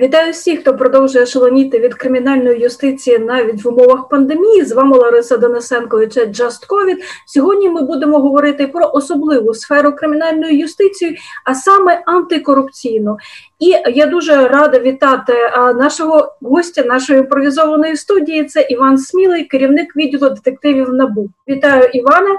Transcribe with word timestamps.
Вітаю 0.00 0.32
всіх, 0.32 0.60
хто 0.60 0.76
продовжує 0.76 1.26
шалоніти 1.26 1.78
від 1.78 1.94
кримінальної 1.94 2.60
юстиції 2.60 3.18
навіть 3.18 3.64
в 3.64 3.68
умовах 3.68 4.08
пандемії. 4.08 4.64
З 4.64 4.72
вами 4.72 4.98
Лариса 4.98 5.36
Денисенко 5.36 6.02
і 6.02 6.06
Just 6.06 6.66
COVID. 6.68 6.96
Сьогодні 7.26 7.68
ми 7.68 7.82
будемо 7.82 8.18
говорити 8.18 8.66
про 8.66 8.90
особливу 8.92 9.54
сферу 9.54 9.92
кримінальної 9.92 10.58
юстиції, 10.58 11.18
а 11.44 11.54
саме 11.54 12.02
антикорупційну. 12.06 13.16
І 13.58 13.74
я 13.94 14.06
дуже 14.06 14.48
рада 14.48 14.78
вітати 14.78 15.32
нашого 15.56 16.36
гостя 16.40 16.82
нашої 16.82 17.18
імпровізованої 17.18 17.96
студії. 17.96 18.44
Це 18.44 18.66
Іван 18.70 18.98
Смілий, 18.98 19.44
керівник 19.44 19.96
відділу 19.96 20.30
детективів 20.30 20.88
НАБУ. 20.92 21.30
Вітаю, 21.48 21.90
Іване. 21.92 22.30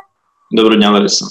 Доброго 0.51 0.75
дня, 0.75 0.91
Лариса. 0.91 1.25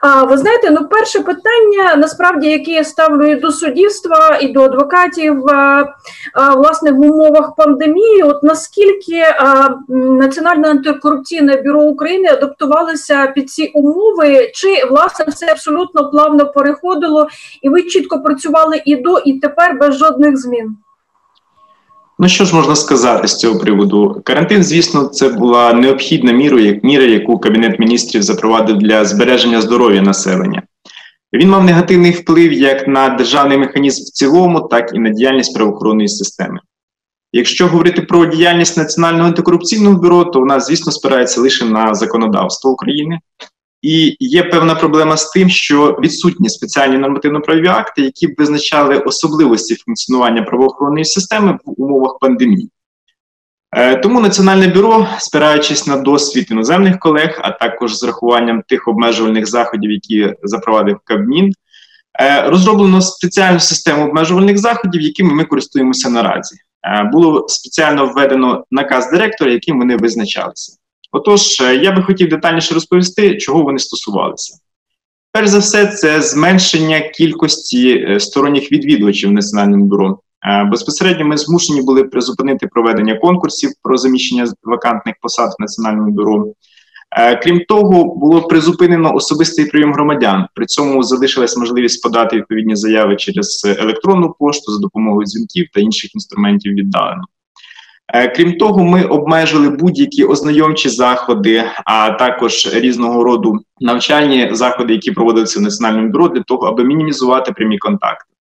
А 0.00 0.24
ви 0.24 0.36
знаєте, 0.36 0.70
ну 0.70 0.88
перше 0.88 1.20
питання 1.20 1.96
насправді, 1.96 2.48
яке 2.48 2.70
я 2.70 2.84
ставлю 2.84 3.26
і 3.26 3.34
до 3.34 3.52
суддівства, 3.52 4.38
і 4.40 4.48
до 4.48 4.62
адвокатів 4.62 5.48
а, 5.48 5.84
а, 6.34 6.54
власне 6.54 6.92
в 6.92 7.00
умовах 7.00 7.54
пандемії, 7.56 8.22
от 8.22 8.42
наскільки 8.42 9.20
а, 9.38 9.68
Національне 9.88 10.70
антикорупційне 10.70 11.62
бюро 11.62 11.82
України 11.82 12.28
адаптувалося 12.28 13.26
під 13.26 13.50
ці 13.50 13.70
умови, 13.74 14.50
чи 14.54 14.84
власне 14.90 15.24
все 15.28 15.46
абсолютно 15.46 16.10
плавно 16.10 16.46
переходило, 16.46 17.28
і 17.62 17.68
ви 17.68 17.82
чітко 17.82 18.22
працювали 18.22 18.82
і 18.84 18.96
до, 18.96 19.18
і 19.18 19.32
тепер 19.32 19.78
без 19.78 19.94
жодних 19.94 20.36
змін? 20.36 20.76
Ну 22.22 22.28
що 22.28 22.44
ж 22.44 22.56
можна 22.56 22.76
сказати 22.76 23.28
з 23.28 23.36
цього 23.36 23.58
приводу? 23.58 24.22
Карантин, 24.24 24.64
звісно, 24.64 25.04
це 25.04 25.28
була 25.28 25.72
необхідна 25.72 26.32
міра, 26.32 26.60
як 26.60 26.84
міра, 26.84 27.04
яку 27.04 27.38
кабінет 27.38 27.78
міністрів 27.78 28.22
запровадив 28.22 28.76
для 28.76 29.04
збереження 29.04 29.60
здоров'я 29.60 30.02
населення. 30.02 30.62
Він 31.32 31.50
мав 31.50 31.64
негативний 31.64 32.10
вплив 32.10 32.52
як 32.52 32.88
на 32.88 33.08
державний 33.08 33.58
механізм 33.58 34.02
в 34.02 34.06
цілому, 34.06 34.60
так 34.60 34.90
і 34.94 34.98
на 34.98 35.10
діяльність 35.10 35.54
правоохоронної 35.54 36.08
системи. 36.08 36.60
Якщо 37.32 37.66
говорити 37.66 38.02
про 38.02 38.26
діяльність 38.26 38.76
Національного 38.76 39.28
антикорупційного 39.28 39.96
бюро, 39.96 40.24
то 40.24 40.40
вона, 40.40 40.60
звісно, 40.60 40.92
спирається 40.92 41.40
лише 41.40 41.64
на 41.64 41.94
законодавство 41.94 42.70
України. 42.70 43.18
І 43.82 44.16
є 44.20 44.42
певна 44.42 44.74
проблема 44.74 45.16
з 45.16 45.30
тим, 45.30 45.48
що 45.48 45.98
відсутні 46.02 46.48
спеціальні 46.48 46.98
нормативно-правові 46.98 47.66
акти, 47.66 48.02
які 48.02 48.26
б 48.26 48.34
визначали 48.38 48.98
особливості 48.98 49.74
функціонування 49.74 50.42
правоохоронної 50.42 51.04
системи 51.04 51.58
в 51.64 51.82
умовах 51.82 52.18
пандемії. 52.20 52.70
Е, 53.76 53.96
тому 53.96 54.20
Національне 54.20 54.68
бюро, 54.68 55.08
спираючись 55.18 55.86
на 55.86 55.96
досвід 55.96 56.46
іноземних 56.50 56.98
колег, 56.98 57.40
а 57.42 57.50
також 57.50 57.98
з 57.98 58.04
рахуванням 58.04 58.62
тих 58.68 58.88
обмежувальних 58.88 59.46
заходів, 59.46 59.90
які 59.90 60.34
запровадив 60.42 60.98
Кабмін, 61.04 61.52
е, 62.20 62.42
розроблено 62.42 63.00
спеціальну 63.00 63.60
систему 63.60 64.04
обмежувальних 64.04 64.58
заходів, 64.58 65.00
якими 65.00 65.34
ми 65.34 65.44
користуємося 65.44 66.10
наразі. 66.10 66.56
Е, 66.86 67.10
було 67.12 67.48
спеціально 67.48 68.06
введено 68.06 68.64
наказ 68.70 69.10
директора, 69.10 69.50
яким 69.50 69.78
вони 69.78 69.96
визначалися. 69.96 70.81
Отож, 71.12 71.60
е, 71.60 71.76
я 71.76 71.92
би 71.92 72.02
хотів 72.02 72.28
детальніше 72.28 72.74
розповісти, 72.74 73.36
чого 73.36 73.62
вони 73.62 73.78
стосувалися. 73.78 74.58
Перш 75.32 75.48
за 75.48 75.58
все, 75.58 75.86
це 75.86 76.22
зменшення 76.22 77.00
кількості 77.00 77.88
е, 77.90 78.20
сторонніх 78.20 78.72
відвідувачів 78.72 79.30
в 79.30 79.32
Національному 79.32 79.84
бюро. 79.84 80.18
Е, 80.46 80.64
безпосередньо 80.64 81.24
ми 81.24 81.36
змушені 81.36 81.82
були 81.82 82.04
призупинити 82.04 82.66
проведення 82.66 83.14
конкурсів 83.14 83.70
про 83.82 83.96
заміщення 83.96 84.52
вакантних 84.62 85.14
посад 85.20 85.50
в 85.58 85.62
Національному 85.62 86.10
бюро. 86.10 86.52
Крім 87.42 87.60
того, 87.68 88.04
було 88.04 88.42
призупинено 88.42 89.14
особистий 89.14 89.64
прийом 89.64 89.92
громадян. 89.92 90.46
При 90.54 90.66
цьому 90.66 91.02
залишилась 91.02 91.56
можливість 91.56 92.02
подати 92.02 92.36
відповідні 92.36 92.76
заяви 92.76 93.16
через 93.16 93.62
електронну 93.78 94.34
пошту 94.38 94.72
за 94.72 94.78
допомогою 94.78 95.26
дзвінків 95.26 95.66
та 95.74 95.80
інших 95.80 96.14
інструментів 96.14 96.72
віддалено. 96.72 97.22
Е, 98.12 98.28
крім 98.28 98.58
того, 98.58 98.84
ми 98.84 99.04
обмежили 99.04 99.68
будь-які 99.68 100.24
ознайомчі 100.24 100.88
заходи, 100.88 101.64
а 101.84 102.10
також 102.10 102.74
різного 102.74 103.24
роду 103.24 103.60
навчальні 103.80 104.48
заходи, 104.52 104.92
які 104.92 105.10
проводилися 105.10 105.58
в 105.60 105.62
національному 105.62 106.08
бюро, 106.08 106.28
для 106.28 106.42
того, 106.42 106.66
аби 106.66 106.84
мінімізувати 106.84 107.52
прямі 107.52 107.78
контакти. 107.78 108.32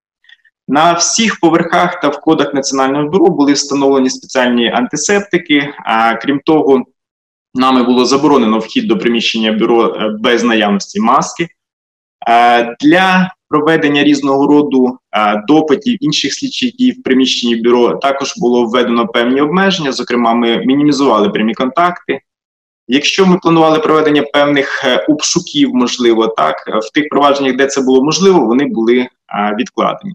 На 0.69 0.93
всіх 0.93 1.41
поверхах 1.41 2.01
та 2.01 2.09
входах 2.09 2.55
національного 2.55 3.09
бюро 3.09 3.27
були 3.27 3.53
встановлені 3.53 4.11
спеціальні 4.11 4.71
антисептики. 4.71 5.75
А 5.85 6.15
крім 6.15 6.41
того, 6.45 6.85
нами 7.55 7.83
було 7.83 8.05
заборонено 8.05 8.59
вхід 8.59 8.89
до 8.89 8.99
приміщення 8.99 9.53
бюро 9.53 9.87
е, 9.87 10.09
без 10.21 10.45
наявності 10.45 11.01
маски. 11.01 11.49
Е, 12.29 12.77
для 12.81 13.31
проведення 13.51 14.05
різного 14.05 14.47
роду 14.47 14.99
е, 15.13 15.43
допитів 15.49 16.05
інших 16.05 16.35
слідчих 16.35 16.77
дій 16.77 16.91
в 16.93 17.03
приміщенні 17.03 17.57
бюро 17.57 17.95
також 17.95 18.35
було 18.37 18.65
введено 18.65 19.09
певні 19.09 19.41
обмеження. 19.41 19.93
Зокрема, 19.93 20.35
ми 20.35 20.57
мінімізували 20.57 21.29
прямі 21.29 21.55
контакти. 21.55 22.21
Якщо 22.89 23.27
ми 23.27 23.39
планували 23.39 23.79
проведення 23.79 24.23
певних 24.23 24.85
е, 24.85 25.07
обшуків, 25.09 25.75
можливо, 25.75 26.27
так 26.27 26.57
в 26.67 26.93
тих 26.93 27.09
провадженнях, 27.09 27.57
де 27.57 27.67
це 27.67 27.81
було 27.81 28.05
можливо, 28.05 28.47
вони 28.47 28.65
були 28.65 29.09
відкладені. 29.59 30.15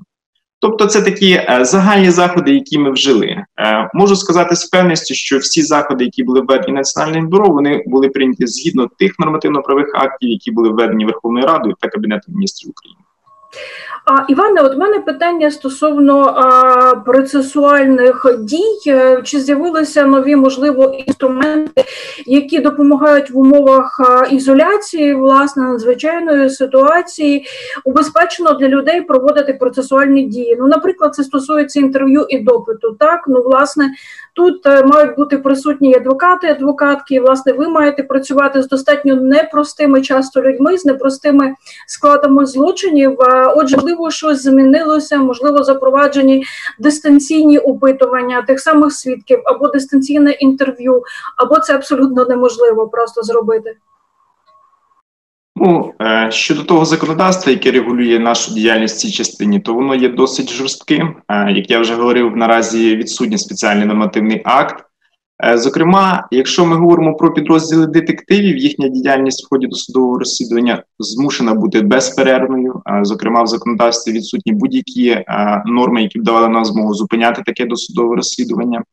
Тобто, 0.60 0.86
це 0.86 1.02
такі 1.02 1.42
загальні 1.62 2.12
заходи, 2.12 2.54
які 2.54 2.80
ми 2.80 2.92
вжили. 2.92 3.46
Можу 3.94 4.16
сказати 4.16 4.56
з 4.56 4.66
певністю, 4.66 5.14
що 5.14 5.38
всі 5.38 5.62
заходи, 5.62 6.04
які 6.04 6.24
були 6.24 6.42
введені 6.42 6.74
національним 6.74 7.30
бюро, 7.30 7.48
вони 7.48 7.84
були 7.88 8.10
прийняті 8.10 8.48
згідно 8.48 8.90
тих 9.00 9.20
нормативно-правих 9.20 9.96
актів, 9.96 10.30
які 10.30 10.52
були 10.52 10.70
введені 10.70 11.06
Верховною 11.06 11.46
Радою 11.46 11.76
та 11.80 11.88
Кабінетом 11.88 12.36
міністрів 12.36 12.70
України. 12.70 13.05
А 14.06 14.26
Іване, 14.28 14.62
от 14.62 14.78
мене 14.78 15.00
питання 15.00 15.52
стосовно 15.52 16.22
а, 16.22 16.96
процесуальних 16.96 18.26
дій, 18.40 18.92
е, 18.92 19.22
чи 19.24 19.40
з'явилися 19.40 20.06
нові 20.06 20.36
можливо 20.36 20.84
інструменти, 21.08 21.84
які 22.26 22.60
допомагають 22.60 23.32
в 23.32 23.38
умовах 23.38 24.02
ізоляції, 24.32 25.14
власне, 25.14 25.64
надзвичайної 25.64 26.50
ситуації, 26.50 27.46
убезпечено 27.84 28.54
для 28.54 28.68
людей 28.68 29.02
проводити 29.02 29.54
процесуальні 29.54 30.24
дії? 30.24 30.58
Ну, 30.60 30.68
наприклад, 30.68 31.16
це 31.16 31.24
стосується 31.24 31.80
інтерв'ю 31.80 32.26
і 32.30 32.40
допиту. 32.40 32.96
Так, 33.00 33.26
ну 33.28 33.42
власне, 33.42 33.90
тут 34.34 34.66
е, 34.66 34.84
мають 34.84 35.16
бути 35.16 35.38
присутні 35.38 35.96
адвокати, 35.96 36.48
адвокатки. 36.48 37.16
І, 37.16 37.20
власне, 37.20 37.54
ви 37.54 37.68
маєте 37.68 38.04
працювати 38.04 38.62
з 38.62 38.68
достатньо 38.68 39.16
непростими 39.16 40.02
часто 40.02 40.42
людьми, 40.42 40.78
з 40.78 40.86
непростими 40.86 41.54
складами 41.88 42.46
злочинів. 42.46 43.18
Отже, 43.48 43.76
можливо, 43.76 44.12
щось 44.12 44.44
змінилося, 44.44 45.18
можливо, 45.18 45.64
запроваджені 45.64 46.44
дистанційні 46.80 47.58
опитування 47.58 48.42
тих 48.42 48.60
самих 48.60 48.94
свідків 48.94 49.42
або 49.46 49.68
дистанційне 49.68 50.32
інтерв'ю, 50.32 51.04
або 51.38 51.60
це 51.60 51.76
абсолютно 51.76 52.26
неможливо 52.26 52.88
просто 52.88 53.22
зробити. 53.22 53.76
Ну, 55.56 55.94
е, 56.02 56.28
щодо 56.32 56.64
того 56.64 56.86
законодавства, 56.86 57.52
яке 57.52 57.72
регулює 57.72 58.20
нашу 58.20 58.54
діяльність 58.54 58.98
в 58.98 59.00
цій 59.00 59.12
частині, 59.12 59.60
то 59.60 59.74
воно 59.74 59.96
є 59.96 60.10
досить 60.10 60.50
жорстким. 60.50 61.16
Е, 61.30 61.52
як 61.52 61.70
я 61.70 61.80
вже 61.80 61.96
говорив, 61.96 62.36
наразі 62.36 62.96
відсутній 62.96 63.38
спеціальний 63.38 63.86
нормативний 63.86 64.42
акт, 64.46 64.86
зокрема, 65.56 66.28
якщо 66.32 66.66
ми 66.66 66.76
говоримо 66.76 67.16
про 67.16 67.34
підрозділи 67.34 67.88
детективів, 67.88 68.58
їхня 68.58 68.88
діяльність 68.88 69.46
в 69.46 69.50
ході 69.50 69.68
досудового 69.68 70.20
розслідування 70.20 70.84
змушена 71.00 71.54
бути 71.54 71.82
безперервною. 71.82 72.82
Зокрема, 73.02 73.44
в 73.44 73.48
законодавстві 73.48 74.12
відсутні 74.12 74.54
будь-які 74.54 75.10
е, 75.10 75.24
норми, 75.66 76.02
які 76.02 76.20
б 76.20 76.24
давали 76.24 76.48
нам 76.48 76.66
змогу 76.66 76.94
зупиняти 76.94 77.42
таке 77.46 77.66
досудове 77.66 78.16
розслідування. 78.16 78.84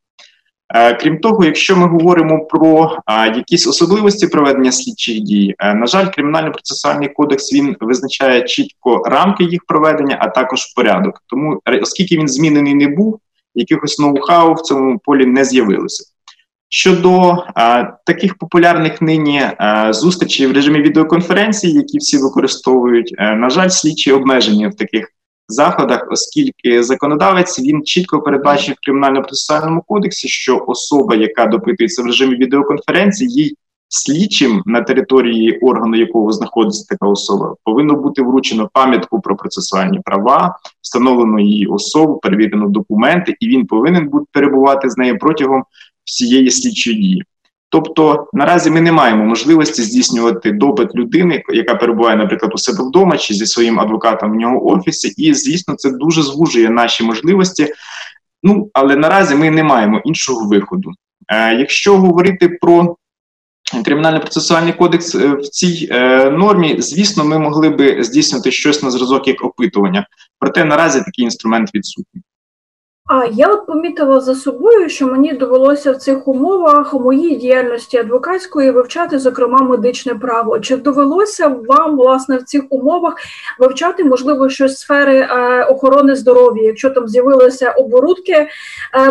Е, 0.75 0.95
крім 0.95 1.19
того, 1.19 1.45
якщо 1.45 1.77
ми 1.77 1.87
говоримо 1.87 2.45
про 2.45 2.97
якісь 3.37 3.67
особливості 3.67 4.27
проведення 4.27 4.73
слідчих 4.73 5.21
дій, 5.21 5.55
на 5.75 5.87
жаль, 5.87 6.07
кримінально-процесуальний 6.07 7.13
кодекс 7.13 7.53
він 7.53 7.77
визначає 7.81 8.43
чітко 8.43 9.03
рамки 9.07 9.45
їх 9.45 9.61
проведення, 9.67 10.19
а 10.21 10.29
також 10.29 10.67
порядок. 10.77 11.23
Тому, 11.27 11.61
оскільки 11.83 12.17
він 12.17 12.29
змінений 12.29 12.75
не 12.75 12.89
був, 12.89 13.19
якихось 13.55 14.01
ноу-хау 14.01 14.55
в 14.55 14.61
цьому 14.61 14.99
полі 14.99 15.27
не 15.27 15.45
з'явилося. 15.45 16.12
Щодо 16.75 17.45
а, 17.55 17.83
таких 18.07 18.39
популярних 18.39 19.03
нині 19.03 19.43
а, 19.59 19.93
зустрічей 19.93 20.47
в 20.47 20.53
режимі 20.53 20.81
відеоконференції, 20.81 21.73
які 21.75 21.99
всі 21.99 22.19
використовують, 22.19 23.15
а, 23.19 23.35
на 23.35 23.51
жаль, 23.51 23.69
слідчі 23.69 24.13
обмежені 24.13 24.69
в 24.69 24.75
таких 24.75 25.09
заходах, 25.49 26.07
оскільки 26.11 26.83
законодавець 26.83 27.61
він 27.61 27.85
чітко 27.85 28.21
передбачив 28.21 28.75
в 28.75 28.91
кримінально-процесуальному 28.91 29.81
кодексі, 29.87 30.29
що 30.29 30.65
особа, 30.67 31.15
яка 31.15 31.47
допитується 31.47 32.03
в 32.03 32.07
режимі 32.07 32.37
відеоконференції, 32.37 33.31
їй 33.31 33.57
слідчим 33.89 34.63
на 34.67 34.83
території 34.83 35.59
органу, 35.59 35.97
якого 35.97 36.33
знаходиться 36.33 36.87
така 36.89 37.07
особа, 37.07 37.55
повинно 37.65 37.95
бути 37.95 38.23
вручено 38.23 38.71
пам'ятку 38.73 39.21
про 39.21 39.37
процесуальні 39.37 40.01
права, 40.05 40.59
встановлено 40.81 41.41
її 41.41 41.67
особу, 41.67 42.17
перевірено 42.17 42.69
документи, 42.69 43.35
і 43.41 43.49
він 43.49 43.67
повинен 43.67 44.09
бути 44.09 44.27
перебувати 44.33 44.91
з 44.91 44.97
нею 44.97 45.19
протягом 45.19 45.65
всієї 46.05 46.51
слідчої 46.51 46.97
дії. 46.97 47.23
Тобто 47.69 48.27
наразі 48.33 48.71
ми 48.71 48.81
не 48.81 48.93
маємо 48.93 49.25
можливості 49.25 49.83
здійснювати 49.83 50.53
допит 50.53 50.95
людини, 50.95 51.43
яка 51.49 51.75
перебуває, 51.75 52.17
наприклад, 52.17 52.53
у 52.55 52.59
себе 52.59 52.85
вдома 52.89 53.19
чи 53.19 53.35
зі 53.35 53.47
своїм 53.47 53.81
адвокатом 53.81 54.33
в 54.33 54.35
нього 54.35 54.67
офісі, 54.67 55.09
і 55.17 55.35
звісно, 55.35 55.75
це 55.75 55.91
дуже 55.91 56.23
звужує 56.23 56.71
наші 56.71 57.05
можливості. 57.05 57.69
Ну 58.43 58.71
але 58.73 58.97
наразі 58.97 59.35
ми 59.35 59.51
не 59.51 59.63
маємо 59.63 60.01
іншого 60.05 60.49
виходу. 60.49 60.91
Е, 61.29 61.55
Якщо 61.55 61.99
говорити 61.99 62.49
про 62.49 62.97
Кримінально-процесуальний 63.75 64.77
кодекс 64.77 65.15
е, 65.15 65.29
в 65.29 65.43
цій 65.43 65.89
е, 65.91 66.31
нормі, 66.31 66.77
звісно, 66.79 67.25
ми 67.25 67.39
могли 67.39 67.69
би 67.69 68.05
здійснити 68.05 68.51
щось 68.51 68.83
на 68.83 68.91
зразок 68.91 69.29
як 69.29 69.45
опитування, 69.45 70.07
проте 70.39 70.65
наразі 70.65 70.99
такий 70.99 71.25
інструмент 71.25 71.75
відсутній. 71.75 72.23
А 73.15 73.25
я 73.33 73.49
от 73.49 73.67
помітила 73.67 74.21
за 74.21 74.35
собою, 74.35 74.89
що 74.89 75.07
мені 75.07 75.33
довелося 75.33 75.93
в 75.93 75.97
цих 75.97 76.29
умовах 76.29 76.95
у 76.95 77.01
моїй 77.01 77.37
діяльності 77.37 77.99
адвокатської 77.99 78.71
вивчати, 78.71 79.19
зокрема, 79.19 79.59
медичне 79.59 80.15
право. 80.15 80.61
Чи 80.61 80.77
довелося 80.77 81.49
вам 81.49 81.97
власне 81.97 82.37
в 82.37 82.43
цих 82.43 82.63
умовах 82.71 83.15
вивчати 83.59 84.05
можливо 84.05 84.49
щось 84.49 84.79
сфери 84.79 85.21
е, 85.21 85.65
охорони 85.65 86.15
здоров'я, 86.15 86.65
якщо 86.65 86.91
там 86.91 87.09
з'явилися 87.09 87.71
оборудки 87.71 88.33
е, 88.33 88.49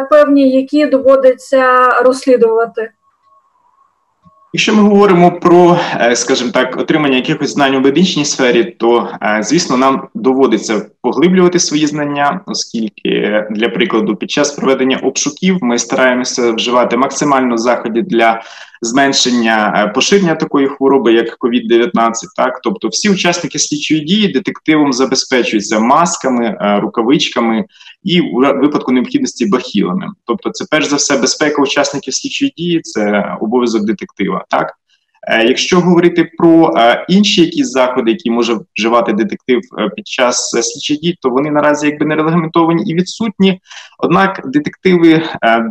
певні, 0.09 0.49
які 0.49 0.85
доводиться 0.85 1.89
розслідувати? 1.89 2.91
Якщо 4.53 4.75
ми 4.75 4.81
говоримо 4.81 5.31
про, 5.31 5.79
е, 6.01 6.15
скажімо 6.15 6.51
так, 6.51 6.77
отримання 6.77 7.15
якихось 7.15 7.53
знань 7.53 7.75
у 7.75 7.79
медичній 7.79 8.25
сфері, 8.25 8.63
то 8.63 9.09
е, 9.21 9.39
звісно 9.43 9.77
нам 9.77 10.07
доводиться 10.13 10.85
поглиблювати 11.01 11.59
свої 11.59 11.87
знання, 11.87 12.41
оскільки 12.45 13.43
для 13.51 13.69
прикладу, 13.69 14.15
під 14.15 14.31
час 14.31 14.51
проведення 14.51 14.97
обшуків 14.97 15.57
ми 15.61 15.79
стараємося 15.79 16.51
вживати 16.51 16.97
максимально 16.97 17.57
заходів 17.57 18.03
для 18.03 18.41
зменшення 18.81 19.73
е, 19.77 19.87
поширення 19.87 20.35
такої 20.35 20.67
хвороби, 20.67 21.13
як 21.13 21.37
COVID-19. 21.39 22.11
Так, 22.35 22.59
тобто, 22.63 22.87
всі 22.87 23.09
учасники 23.09 23.59
слідчої 23.59 24.01
дії 24.01 24.27
детективом 24.27 24.93
забезпечуються 24.93 25.79
масками, 25.79 26.57
рукавичками 26.81 27.65
і 28.03 28.21
у 28.21 28.39
випадку 28.39 28.91
необхідності 28.91 29.45
бахілами. 29.45 30.07
Тобто, 30.25 30.49
це 30.49 30.65
перш 30.71 30.85
за 30.87 30.95
все 30.95 31.17
безпека 31.17 31.61
учасників 31.61 32.13
слідчої 32.13 32.53
дії, 32.57 32.81
це 32.81 33.35
обов'язок 33.41 33.85
детектива. 33.85 34.45
Так, 34.49 34.73
е, 35.27 35.45
якщо 35.47 35.79
говорити 35.79 36.31
про 36.37 36.73
е, 36.77 37.05
інші 37.09 37.41
якісь 37.41 37.71
заходи, 37.71 38.11
які 38.11 38.31
може 38.31 38.57
вживати 38.77 39.13
детектив 39.13 39.61
е, 39.79 39.89
під 39.95 40.07
час 40.07 40.49
слідчих 40.49 40.99
дій, 40.99 41.17
то 41.21 41.29
вони 41.29 41.51
наразі 41.51 41.87
якби 41.87 42.05
не 42.05 42.15
регламентовані 42.15 42.83
і 42.91 42.95
відсутні. 42.95 43.59
Однак 43.99 44.41
детективи 44.45 45.23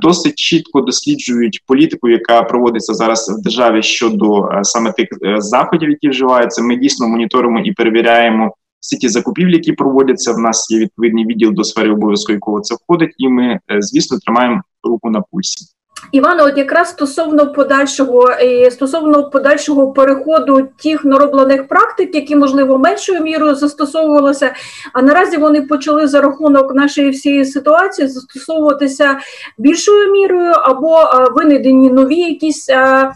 досить 0.02 0.34
чітко 0.34 0.80
досліджують 0.80 1.62
політику, 1.66 2.08
яка 2.08 2.42
проводиться 2.42 2.94
зараз 2.94 3.36
в 3.40 3.42
державі 3.42 3.82
щодо 3.82 4.48
саме 4.62 4.92
тих 4.92 5.08
заходів, 5.36 5.90
які 5.90 6.08
вживаються. 6.08 6.62
Ми 6.62 6.76
дійсно 6.76 7.08
моніторимо 7.08 7.60
і 7.60 7.72
перевіряємо 7.72 8.54
всі 8.80 8.96
ті 8.96 9.08
закупівлі, 9.08 9.52
які 9.52 9.72
проводяться. 9.72 10.32
В 10.32 10.38
нас 10.38 10.70
є 10.70 10.78
відповідний 10.78 11.26
відділ 11.26 11.52
до 11.52 11.64
сфери 11.64 11.92
обов'язку, 11.92 12.32
якого 12.32 12.60
це 12.60 12.74
входить, 12.74 13.14
і 13.18 13.28
ми, 13.28 13.44
е, 13.44 13.60
звісно, 13.80 14.18
тримаємо 14.18 14.62
руку 14.84 15.10
на 15.10 15.20
пульсі. 15.20 15.66
Івано, 16.12 16.44
от 16.44 16.58
якраз 16.58 16.88
стосовно 16.88 17.52
подальшого 17.52 18.28
стосовно 18.70 19.30
подальшого 19.30 19.92
переходу 19.92 20.68
тих 20.82 21.04
нароблених 21.04 21.68
практик, 21.68 22.14
які 22.14 22.36
можливо 22.36 22.78
меншою 22.78 23.20
мірою 23.20 23.54
застосовувалися, 23.54 24.54
а 24.92 25.02
наразі 25.02 25.36
вони 25.36 25.62
почали 25.62 26.08
за 26.08 26.20
рахунок 26.20 26.74
нашої 26.74 27.10
всієї 27.10 27.44
ситуації 27.44 28.08
застосовуватися 28.08 29.18
більшою 29.58 30.12
мірою 30.12 30.52
або 30.52 31.04
винайдені 31.34 31.90
нові 31.90 32.16
якісь 32.16 32.68
Е, 32.68 33.12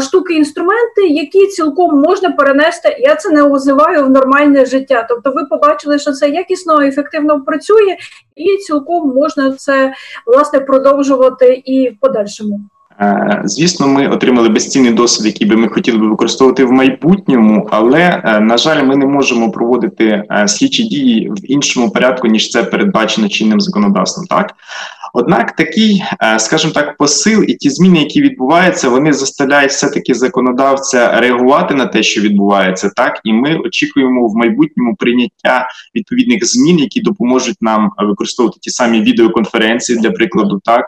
штуки, 0.00 0.34
інструменти, 0.34 1.06
які 1.08 1.46
цілком 1.46 2.00
можна 2.00 2.30
перенести. 2.30 2.96
Я 3.00 3.14
це 3.14 3.30
не 3.30 3.42
озиваю 3.42 4.06
в 4.06 4.10
нормальне 4.10 4.66
життя. 4.66 5.06
Тобто, 5.08 5.30
ви 5.30 5.44
побачили, 5.44 5.98
що 5.98 6.12
це 6.12 6.28
якісно 6.28 6.80
ефективно 6.80 7.40
працює, 7.40 7.96
і 8.36 8.56
цілком 8.56 9.14
можна 9.14 9.52
це 9.52 9.92
власне 10.26 10.60
продовжувати 10.60 11.62
і 11.64 11.88
в 11.88 12.00
подальшому. 12.00 12.60
Е, 13.00 13.42
звісно, 13.44 13.88
ми 13.88 14.08
отримали 14.08 14.48
безцінний 14.48 14.92
досвід, 14.92 15.26
який 15.26 15.46
би 15.46 15.56
ми 15.56 15.68
хотіли 15.68 15.98
би 15.98 16.08
використовувати 16.08 16.64
в 16.64 16.72
майбутньому, 16.72 17.68
але 17.70 18.22
е, 18.24 18.40
на 18.40 18.56
жаль, 18.56 18.84
ми 18.84 18.96
не 18.96 19.06
можемо 19.06 19.50
проводити 19.50 20.22
слідчі 20.46 20.82
дії 20.82 21.30
в 21.30 21.50
іншому 21.50 21.90
порядку 21.90 22.26
ніж 22.26 22.50
це 22.50 22.62
передбачено 22.62 23.28
чинним 23.28 23.60
законодавством. 23.60 24.26
Так 24.26 24.54
Однак 25.12 25.56
такий, 25.56 26.02
е, 26.22 26.38
скажімо 26.38 26.72
так, 26.72 26.96
посил 26.96 27.44
і 27.48 27.54
ті 27.54 27.70
зміни, 27.70 27.98
які 27.98 28.22
відбуваються, 28.22 28.88
вони 28.88 29.12
заставляють 29.12 29.70
все 29.70 29.88
таки 29.88 30.14
законодавця 30.14 31.20
реагувати 31.20 31.74
на 31.74 31.86
те, 31.86 32.02
що 32.02 32.20
відбувається, 32.20 32.90
так? 32.96 33.20
І 33.24 33.32
ми 33.32 33.56
очікуємо 33.56 34.28
в 34.28 34.36
майбутньому 34.36 34.96
прийняття 34.96 35.68
відповідних 35.94 36.46
змін, 36.46 36.78
які 36.78 37.00
допоможуть 37.00 37.56
нам 37.60 37.90
використовувати 37.98 38.58
ті 38.60 38.70
самі 38.70 39.00
відеоконференції 39.00 39.98
для 39.98 40.10
прикладу, 40.10 40.60
так 40.64 40.84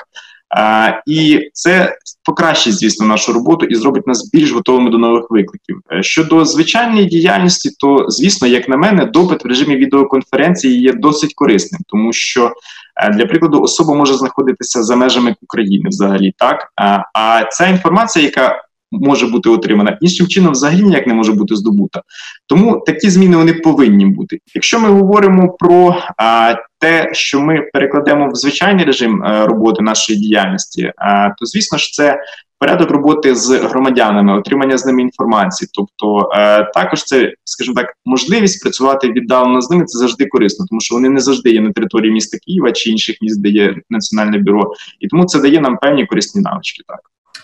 І 1.06 1.50
це 1.52 1.96
покращить, 2.24 2.74
звісно, 2.74 3.06
нашу 3.06 3.32
роботу 3.32 3.66
і 3.66 3.74
зробить 3.74 4.06
нас 4.06 4.30
більш 4.32 4.52
готовими 4.52 4.90
до 4.90 4.98
нових 4.98 5.24
викликів. 5.30 5.80
Е, 5.92 6.02
щодо 6.02 6.44
звичайної 6.44 7.06
діяльності, 7.06 7.70
то 7.78 8.04
звісно, 8.08 8.48
як 8.48 8.68
на 8.68 8.76
мене, 8.76 9.04
допит 9.04 9.44
в 9.44 9.48
режимі 9.48 9.76
відеоконференції 9.76 10.80
є 10.80 10.92
досить 10.92 11.34
корисним, 11.34 11.80
тому 11.88 12.12
що 12.12 12.52
е, 12.96 13.10
для 13.10 13.26
прикладу 13.26 13.62
особа 13.62 13.94
може 13.94 14.14
знаходитися 14.14 14.82
за 14.82 14.96
межами 14.96 15.34
України 15.42 15.88
взагалі, 15.88 16.32
так 16.38 16.68
а, 17.14 17.44
ця 17.50 17.66
інформація, 17.66 18.24
яка 18.24 18.62
може 18.92 19.26
бути 19.26 19.48
отримана 19.48 19.98
іншим 20.00 20.26
чином, 20.26 20.52
взагалі 20.52 20.82
ніяк 20.82 21.06
не 21.06 21.14
може 21.14 21.32
бути 21.32 21.56
здобута. 21.56 22.02
Тому 22.46 22.82
такі 22.86 23.10
зміни 23.10 23.36
вони 23.36 23.52
повинні 23.52 24.06
бути. 24.06 24.38
Якщо 24.54 24.80
ми 24.80 24.88
говоримо 24.88 25.56
про 25.58 25.96
те, 26.80 27.10
що 27.12 27.40
ми 27.40 27.60
перекладемо 27.72 28.28
в 28.28 28.34
звичайний 28.34 28.84
режим 28.84 29.24
е, 29.24 29.46
роботи 29.46 29.82
нашої 29.82 30.18
діяльності, 30.18 30.92
а, 30.96 31.30
то 31.30 31.46
звісно 31.46 31.78
ж 31.78 31.92
це. 31.92 32.20
Порядок 32.58 32.90
роботи 32.90 33.34
з 33.34 33.58
громадянами, 33.58 34.38
отримання 34.38 34.78
з 34.78 34.86
ними 34.86 35.02
інформації, 35.02 35.70
тобто 35.74 36.30
е, 36.34 36.64
також 36.74 37.04
це, 37.04 37.32
скажімо 37.44 37.74
так, 37.74 37.94
можливість 38.04 38.62
працювати 38.62 39.12
віддалено 39.12 39.60
з 39.60 39.70
ними 39.70 39.84
це 39.84 39.98
завжди 39.98 40.26
корисно, 40.26 40.66
тому 40.68 40.80
що 40.80 40.94
вони 40.94 41.08
не 41.08 41.20
завжди 41.20 41.50
є 41.50 41.60
на 41.60 41.72
території 41.72 42.12
міста 42.12 42.38
Києва 42.38 42.72
чи 42.72 42.90
інших 42.90 43.16
міст, 43.22 43.42
де 43.42 43.48
є 43.48 43.74
національне 43.90 44.38
бюро, 44.38 44.72
і 45.00 45.08
тому 45.08 45.24
це 45.24 45.40
дає 45.40 45.60
нам 45.60 45.76
певні 45.76 46.06
корисні 46.06 46.42
навички. 46.42 46.82
Так. 46.86 47.00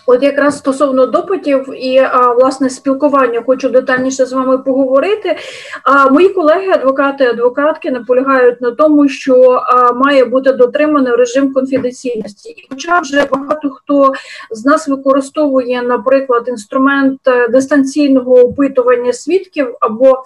От 0.09 0.23
якраз 0.23 0.57
стосовно 0.57 1.05
допитів 1.05 1.73
і 1.83 1.97
а, 1.97 2.33
власне 2.33 2.69
спілкування, 2.69 3.43
хочу 3.45 3.69
детальніше 3.69 4.25
з 4.25 4.33
вами 4.33 4.57
поговорити. 4.57 5.37
А 5.83 6.09
мої 6.09 6.29
колеги, 6.29 6.71
адвокати, 6.71 7.25
адвокатки 7.25 7.91
наполягають 7.91 8.61
на 8.61 8.71
тому, 8.71 9.07
що 9.07 9.63
а, 9.65 9.93
має 9.93 10.25
бути 10.25 10.53
дотриманий 10.53 11.15
режим 11.15 11.53
конфіденційності. 11.53 12.49
І 12.49 12.67
хоча 12.69 12.99
вже 12.99 13.25
багато 13.31 13.69
хто 13.69 14.11
з 14.51 14.65
нас 14.65 14.87
використовує, 14.87 15.81
наприклад, 15.81 16.43
інструмент 16.47 17.19
е, 17.27 17.47
дистанційного 17.47 18.33
опитування 18.33 19.13
свідків 19.13 19.75
або 19.79 20.23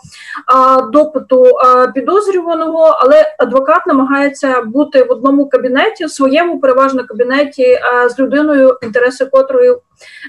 а, 0.48 0.82
допиту 0.82 1.46
а, 1.46 1.88
підозрюваного, 1.88 2.98
але 3.00 3.36
адвокат 3.40 3.88
намагається 3.88 4.62
бути 4.62 5.04
в 5.04 5.12
одному 5.12 5.50
кабінеті, 5.50 6.06
в 6.06 6.12
своєму 6.12 6.60
переважно 6.60 7.06
кабінеті 7.08 7.80
а, 7.82 8.10
з 8.10 8.20
людиною, 8.20 8.78
інтереси 8.84 9.26
котрої 9.26 9.71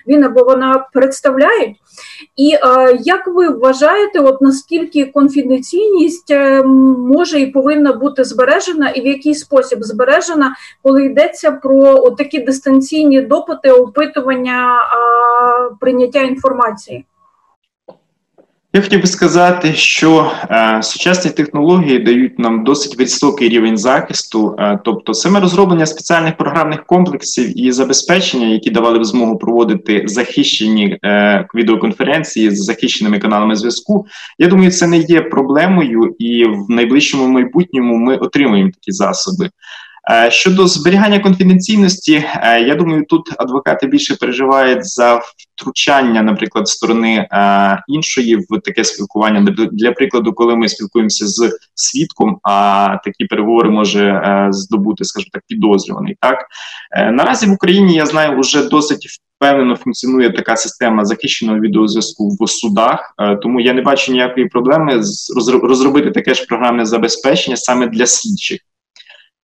він 0.06 0.24
або 0.24 0.44
вона 0.44 0.86
представляють. 0.92 1.76
І 2.36 2.54
е, 2.54 2.98
як 3.00 3.26
ви 3.26 3.48
вважаєте, 3.48 4.20
от 4.20 4.40
наскільки 4.40 5.04
конфіденційність 5.06 6.30
е, 6.30 6.62
може 6.62 7.40
і 7.40 7.46
повинна 7.46 7.92
бути 7.92 8.24
збережена, 8.24 8.88
і 8.88 9.00
в 9.00 9.06
який 9.06 9.34
спосіб 9.34 9.82
збережена, 9.82 10.56
коли 10.82 11.04
йдеться 11.04 11.52
про 11.52 12.10
такі 12.10 12.38
дистанційні 12.38 13.20
допити, 13.20 13.70
опитування, 13.70 14.78
прийняття 15.80 16.20
інформації? 16.20 17.04
Я 18.74 18.80
хотів 18.80 19.00
би 19.00 19.06
сказати, 19.06 19.74
що 19.74 20.32
е, 20.50 20.82
сучасні 20.82 21.30
технології 21.30 21.98
дають 21.98 22.38
нам 22.38 22.64
досить 22.64 22.98
високий 22.98 23.48
рівень 23.48 23.76
захисту, 23.76 24.56
е, 24.58 24.78
тобто 24.84 25.14
саме 25.14 25.40
розроблення 25.40 25.86
спеціальних 25.86 26.36
програмних 26.36 26.86
комплексів 26.86 27.60
і 27.60 27.72
забезпечення, 27.72 28.46
які 28.46 28.70
давали 28.70 28.98
б 28.98 29.04
змогу 29.04 29.38
проводити 29.38 30.02
захищені 30.06 30.98
е, 31.04 31.46
відеоконференції 31.54 32.50
з 32.50 32.64
захищеними 32.64 33.18
каналами 33.18 33.56
зв'язку. 33.56 34.06
Я 34.38 34.48
думаю, 34.48 34.70
це 34.70 34.86
не 34.86 34.98
є 34.98 35.20
проблемою, 35.20 36.14
і 36.18 36.44
в 36.44 36.70
найближчому 36.70 37.26
майбутньому 37.26 37.96
ми 37.96 38.16
отримуємо 38.16 38.70
такі 38.70 38.92
засоби. 38.92 39.50
Е, 40.10 40.30
щодо 40.30 40.66
зберігання 40.66 41.18
конфіденційності, 41.20 42.24
е, 42.42 42.60
я 42.60 42.74
думаю, 42.74 43.04
тут 43.08 43.28
адвокати 43.38 43.86
більше 43.86 44.16
переживають 44.16 44.86
за 44.86 45.20
втручання, 45.56 46.22
наприклад, 46.22 46.68
сторони 46.68 47.28
е, 47.32 47.82
іншої 47.88 48.36
в 48.36 48.60
таке 48.64 48.84
спілкування. 48.84 49.54
Для 49.72 49.92
прикладу, 49.92 50.32
коли 50.32 50.56
ми 50.56 50.68
спілкуємося 50.68 51.26
з 51.26 51.58
свідком, 51.74 52.38
а 52.42 52.96
такі 53.04 53.24
переговори 53.24 53.70
може 53.70 54.20
здобути, 54.50 55.04
скажімо 55.04 55.30
так, 55.32 55.42
підозрюваний. 55.48 56.16
Так 56.20 56.46
наразі 57.12 57.46
в 57.46 57.52
Україні 57.52 57.94
я 57.94 58.06
знаю 58.06 58.40
вже 58.40 58.68
досить 58.68 59.06
впевнено 59.36 59.76
функціонує 59.76 60.30
така 60.30 60.56
система 60.56 61.04
захищеного 61.04 61.58
відеозв'язку 61.58 62.36
в 62.40 62.48
судах, 62.48 63.14
тому 63.42 63.60
я 63.60 63.72
не 63.72 63.82
бачу 63.82 64.12
ніякої 64.12 64.46
проблеми 64.46 65.02
розробити 65.62 66.10
таке 66.10 66.34
ж 66.34 66.46
програмне 66.46 66.86
забезпечення 66.86 67.56
саме 67.56 67.86
для 67.86 68.06
слідчих. 68.06 68.60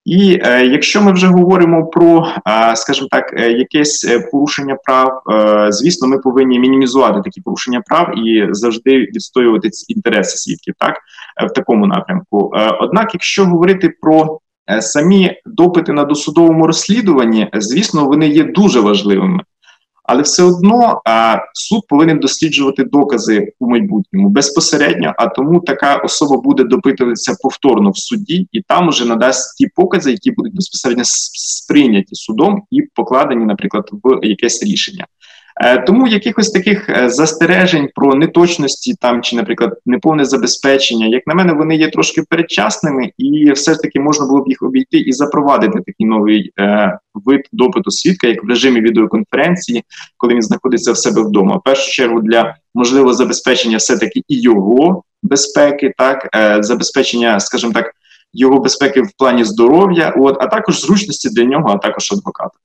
І 0.04 0.38
е, 0.42 0.66
якщо 0.66 1.02
ми 1.02 1.12
вже 1.12 1.26
говоримо 1.26 1.86
про, 1.86 2.26
е, 2.48 2.76
скажімо 2.76 3.08
так, 3.10 3.34
е, 3.36 3.52
якесь 3.52 4.04
е, 4.04 4.28
порушення 4.32 4.76
прав, 4.84 5.22
е, 5.30 5.72
звісно, 5.72 6.08
ми 6.08 6.18
повинні 6.18 6.58
мінімізувати 6.58 7.20
такі 7.24 7.40
порушення 7.40 7.82
прав 7.86 8.18
і 8.18 8.48
завжди 8.50 8.98
відстоювати 8.98 9.70
інтереси 9.88 10.36
свідків, 10.36 10.74
так 10.78 10.98
е, 11.42 11.46
в 11.46 11.52
такому 11.52 11.86
напрямку. 11.86 12.52
Однак, 12.80 13.14
якщо 13.14 13.44
говорити 13.44 13.90
про 14.00 14.38
самі 14.80 15.36
допити 15.46 15.92
на 15.92 16.04
досудовому 16.04 16.66
розслідуванні, 16.66 17.48
звісно, 17.54 18.04
вони 18.04 18.28
є 18.28 18.44
дуже 18.44 18.80
важливими 18.80 19.40
але 20.08 20.22
все 20.22 20.42
одно 20.42 21.02
а, 21.04 21.36
суд 21.54 21.82
повинен 21.88 22.18
досліджувати 22.18 22.84
докази 22.84 23.52
у 23.58 23.70
майбутньому 23.70 24.28
безпосередньо. 24.28 25.14
А 25.18 25.26
тому 25.26 25.60
така 25.60 25.96
особа 25.96 26.36
буде 26.36 26.64
допитуватися 26.64 27.36
повторно 27.42 27.90
в 27.90 27.98
суді, 27.98 28.48
і 28.52 28.62
там 28.62 28.88
уже 28.88 29.04
надасть 29.04 29.56
ті 29.58 29.66
покази, 29.74 30.10
які 30.10 30.30
будуть 30.30 30.54
безпосередньо 30.54 31.02
сприйняті 31.04 32.14
судом 32.14 32.62
і 32.70 32.82
покладені, 32.94 33.44
наприклад, 33.44 33.90
в 33.92 34.26
якесь 34.26 34.62
рішення. 34.62 35.06
Е, 35.60 35.78
тому 35.78 36.06
якихось 36.06 36.50
таких 36.50 36.88
е, 36.88 37.10
застережень 37.10 37.88
про 37.94 38.14
неточності 38.14 38.94
там 39.00 39.22
чи, 39.22 39.36
наприклад, 39.36 39.78
неповне 39.86 40.24
забезпечення, 40.24 41.06
як 41.06 41.26
на 41.26 41.34
мене, 41.34 41.52
вони 41.52 41.76
є 41.76 41.90
трошки 41.90 42.22
передчасними, 42.30 43.10
і 43.18 43.52
все 43.52 43.74
ж 43.74 43.80
таки 43.80 44.00
можна 44.00 44.26
було 44.26 44.40
б 44.40 44.48
їх 44.48 44.62
обійти 44.62 44.98
і 44.98 45.12
запровадити 45.12 45.78
такий 45.86 46.06
новий 46.06 46.52
е, 46.60 46.98
вид 47.14 47.40
допиту 47.52 47.90
свідка, 47.90 48.26
як 48.26 48.44
в 48.44 48.48
режимі 48.48 48.80
відеоконференції, 48.80 49.84
коли 50.16 50.34
він 50.34 50.42
знаходиться 50.42 50.92
в 50.92 50.98
себе 50.98 51.22
вдома. 51.22 51.56
В 51.56 51.62
першу 51.62 51.90
чергу 51.90 52.20
для 52.20 52.54
можливого 52.74 53.14
забезпечення, 53.14 53.76
все 53.76 53.98
таки 53.98 54.22
і 54.28 54.40
його 54.40 55.02
безпеки, 55.22 55.92
так 55.98 56.28
е, 56.36 56.62
забезпечення, 56.62 57.40
скажімо 57.40 57.72
так, 57.72 57.92
його 58.32 58.60
безпеки 58.60 59.02
в 59.02 59.10
плані 59.18 59.44
здоров'я, 59.44 60.14
от 60.16 60.36
а 60.40 60.46
також 60.46 60.80
зручності 60.80 61.28
для 61.30 61.44
нього, 61.44 61.68
а 61.68 61.78
також 61.78 62.12
адвоката. 62.12 62.58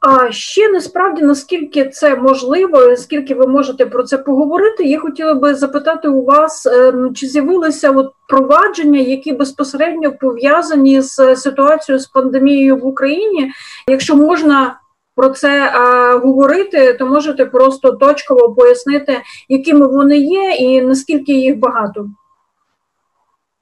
А 0.00 0.32
ще 0.32 0.68
насправді 0.68 1.22
наскільки 1.22 1.88
це 1.88 2.16
можливо, 2.16 2.86
наскільки 2.86 3.34
ви 3.34 3.46
можете 3.46 3.86
про 3.86 4.02
це 4.02 4.18
поговорити, 4.18 4.84
я 4.84 4.98
хотіла 4.98 5.34
би 5.34 5.54
запитати 5.54 6.08
у 6.08 6.24
вас, 6.24 6.66
ем, 6.66 7.14
чи 7.14 7.26
з'явилися 7.26 7.90
от 7.90 8.12
провадження, 8.28 9.00
які 9.00 9.32
безпосередньо 9.32 10.12
пов'язані 10.12 11.00
з 11.00 11.36
ситуацією 11.36 12.00
з 12.00 12.06
пандемією 12.06 12.76
в 12.76 12.86
Україні? 12.86 13.50
Якщо 13.88 14.16
можна 14.16 14.80
про 15.16 15.28
це 15.28 15.70
а, 15.74 16.16
говорити, 16.18 16.92
то 16.92 17.06
можете 17.06 17.46
просто 17.46 17.92
точково 17.92 18.54
пояснити, 18.54 19.20
якими 19.48 19.86
вони 19.86 20.18
є, 20.18 20.50
і 20.50 20.82
наскільки 20.82 21.32
їх 21.32 21.58
багато. 21.58 22.06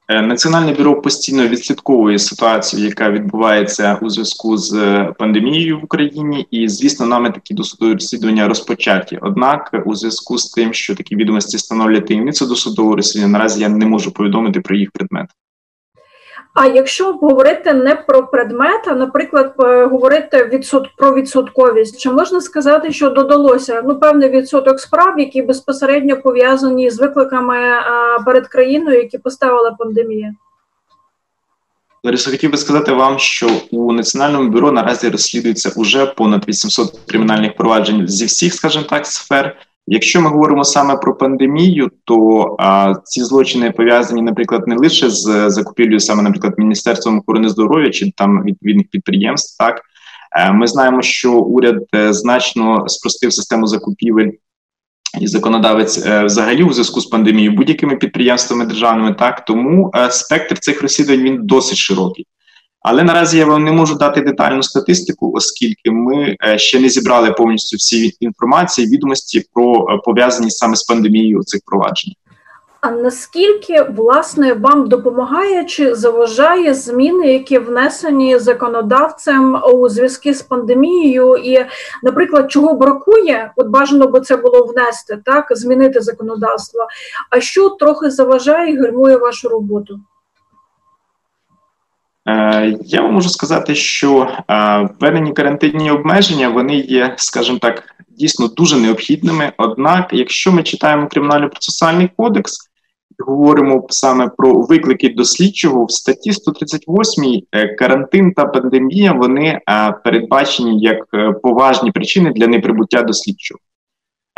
Е, 0.09 0.23
Національне 0.23 0.73
бюро 0.73 1.03
постійно 1.03 1.49
відслідковує 1.49 2.19
ситуацію, 2.19 2.85
яка 2.85 3.11
відбувається 3.11 3.99
у 4.03 4.11
зв'язку 4.11 4.57
з 4.57 4.75
е, 4.75 5.13
пандемією 5.19 5.81
в 5.81 5.85
Україні, 5.85 6.47
і 6.51 6.69
звісно, 6.69 7.07
нами 7.07 7.31
такі 7.31 7.55
досудові 7.55 7.93
розслідування 7.93 8.49
розпочаті. 8.49 9.19
Однак, 9.23 9.83
у 9.87 9.95
зв'язку 9.95 10.39
з 10.39 10.51
тим, 10.51 10.73
що 10.73 10.95
такі 10.95 11.17
відомості 11.17 11.59
становлять 11.59 12.07
таємницю 12.07 12.47
досудового 12.47 12.97
розслідування, 12.97 13.39
наразі 13.39 13.61
я 13.61 13.69
не 13.69 13.87
можу 13.87 14.13
повідомити 14.13 14.61
про 14.61 14.77
їх 14.77 14.91
предмет. 14.91 15.27
А 16.55 16.67
якщо 16.67 17.13
говорити 17.13 17.73
не 17.73 17.95
про 17.95 18.27
предмет, 18.27 18.89
а 18.89 18.95
наприклад, 18.95 19.55
е, 19.59 19.87
говорити 19.87 20.45
відсот 20.53 20.89
про 20.97 21.15
відсотковість, 21.15 22.01
чи 22.01 22.11
можна 22.11 22.41
сказати, 22.41 22.93
що 22.93 23.11
додалося 23.11 23.83
ну 23.85 23.99
певний 23.99 24.31
відсоток 24.31 24.81
справ, 24.81 25.19
які 25.19 25.43
безпосередньо 25.43 26.21
пов'язані 26.21 26.91
з 26.91 27.01
викликами 27.01 27.57
а, 27.57 28.19
перед 28.27 28.49
країною, 28.49 28.97
які 28.99 29.19
поставила 29.19 29.71
пандемія? 29.71 30.35
Лариса, 32.05 32.31
хотів 32.31 32.51
би 32.51 32.57
сказати 32.57 32.93
вам, 32.93 33.19
що 33.19 33.51
у 33.71 33.93
національному 33.93 34.51
бюро 34.51 34.73
наразі 34.73 35.09
розслідується 35.09 35.73
уже 35.77 36.07
понад 36.07 36.49
800 36.49 36.99
кримінальних 37.09 37.57
проваджень 37.57 38.09
зі 38.09 38.25
всіх, 38.25 38.55
скажімо 38.55 38.85
так, 38.89 39.07
сфер. 39.07 39.57
Якщо 39.87 40.21
ми 40.21 40.31
говоримо 40.31 40.65
саме 40.65 40.97
про 40.97 41.17
пандемію, 41.17 41.91
то 42.05 42.57
а, 42.59 42.95
ці 43.05 43.25
злочини 43.25 43.71
пов'язані, 43.71 44.23
наприклад, 44.23 44.69
не 44.69 44.77
лише 44.77 45.11
з 45.11 45.51
закупівлею, 45.51 46.01
саме, 46.01 46.23
наприклад, 46.23 46.55
міністерством 46.59 47.19
охорони 47.19 47.49
здоров'я 47.49 47.91
чи 47.91 48.13
там 48.17 48.43
відповідних 48.43 48.87
підприємств. 48.91 49.59
Так 49.59 49.81
е, 50.37 50.53
ми 50.53 50.67
знаємо, 50.67 51.03
що 51.03 51.33
уряд 51.33 51.77
е, 51.95 52.13
значно 52.13 52.89
спростив 52.89 53.33
систему 53.33 53.67
закупівель. 53.67 54.31
І 55.21 55.27
законодавець 55.27 56.07
е, 56.07 56.25
взагалі 56.25 56.65
у 56.65 56.73
зв'язку 56.73 57.01
з 57.01 57.07
пандемією 57.07 57.53
будь-якими 57.53 57.97
підприємствами 57.97 58.67
державними, 58.67 59.15
так 59.15 59.45
тому 59.45 59.93
спектр 60.11 60.59
цих 60.59 60.83
розслідувань 60.83 61.23
він 61.23 61.47
досить 61.47 61.79
широкий. 61.79 62.27
Але 62.85 63.03
наразі 63.03 63.39
я 63.39 63.47
вам 63.47 63.65
не 63.65 63.73
можу 63.73 63.95
дати 63.95 64.21
детальну 64.21 64.63
статистику, 64.63 65.33
оскільки 65.35 65.91
ми 65.91 66.37
е, 66.45 66.59
ще 66.59 66.81
не 66.81 66.89
зібрали 66.89 67.33
повністю 67.33 67.77
всі 67.77 68.17
інформації, 68.21 68.89
відомості 68.89 69.45
про 69.55 69.75
е, 69.75 70.01
пов'язані 70.05 70.51
саме 70.51 70.77
з 70.77 70.83
пандемією 70.83 71.43
цих 71.43 71.61
проваджень. 71.67 72.13
А 72.81 72.91
наскільки 72.91 73.83
власне 73.83 74.55
вам 74.55 74.89
допомагає 74.89 75.65
чи 75.65 75.95
заважає 75.95 76.75
зміни, 76.75 77.33
які 77.33 77.59
внесені 77.59 78.39
законодавцем 78.39 79.63
у 79.73 79.89
зв'язку 79.89 80.33
з 80.33 80.43
пандемією, 80.43 81.37
і, 81.37 81.67
наприклад, 82.03 82.51
чого 82.51 82.75
бракує, 82.75 83.53
от 83.57 83.67
бажано 83.67 84.07
би 84.07 84.21
це 84.21 84.37
було 84.37 84.65
внести, 84.65 85.19
так 85.25 85.47
змінити 85.51 86.01
законодавство. 86.01 86.87
А 87.31 87.41
що 87.41 87.69
трохи 87.69 88.11
заважає 88.11 88.73
і 88.73 88.79
гальмує 88.79 89.17
вашу 89.17 89.49
роботу? 89.49 90.01
Е, 92.29 92.79
я 92.85 93.01
вам 93.01 93.15
можу 93.15 93.29
сказати, 93.29 93.75
що 93.75 94.29
е, 94.51 94.89
введені 95.01 95.33
карантинні 95.33 95.91
обмеження 95.91 96.49
вони 96.49 96.77
є, 96.77 97.15
скажімо 97.17 97.59
так, 97.59 97.83
дійсно 98.09 98.49
дуже 98.49 98.77
необхідними. 98.77 99.53
Однак, 99.57 100.11
якщо 100.13 100.53
ми 100.53 100.63
читаємо 100.63 101.09
кримінально-процесуальний 101.09 102.11
кодекс 102.17 102.71
і 103.11 103.23
говоримо 103.23 103.87
саме 103.89 104.31
про 104.37 104.53
виклики 104.53 105.09
до 105.09 105.25
слідчого 105.25 105.85
в 105.85 105.93
статті 105.93 106.33
138 106.33 107.43
е, 107.53 107.69
карантин 107.75 108.33
та 108.33 108.45
пандемія 108.45 109.13
вони 109.13 109.61
передбачені 110.05 110.81
як 110.81 110.99
поважні 111.43 111.91
причини 111.91 112.31
для 112.31 112.47
неприбуття 112.47 113.03
до 113.03 113.13
слідчого. 113.13 113.61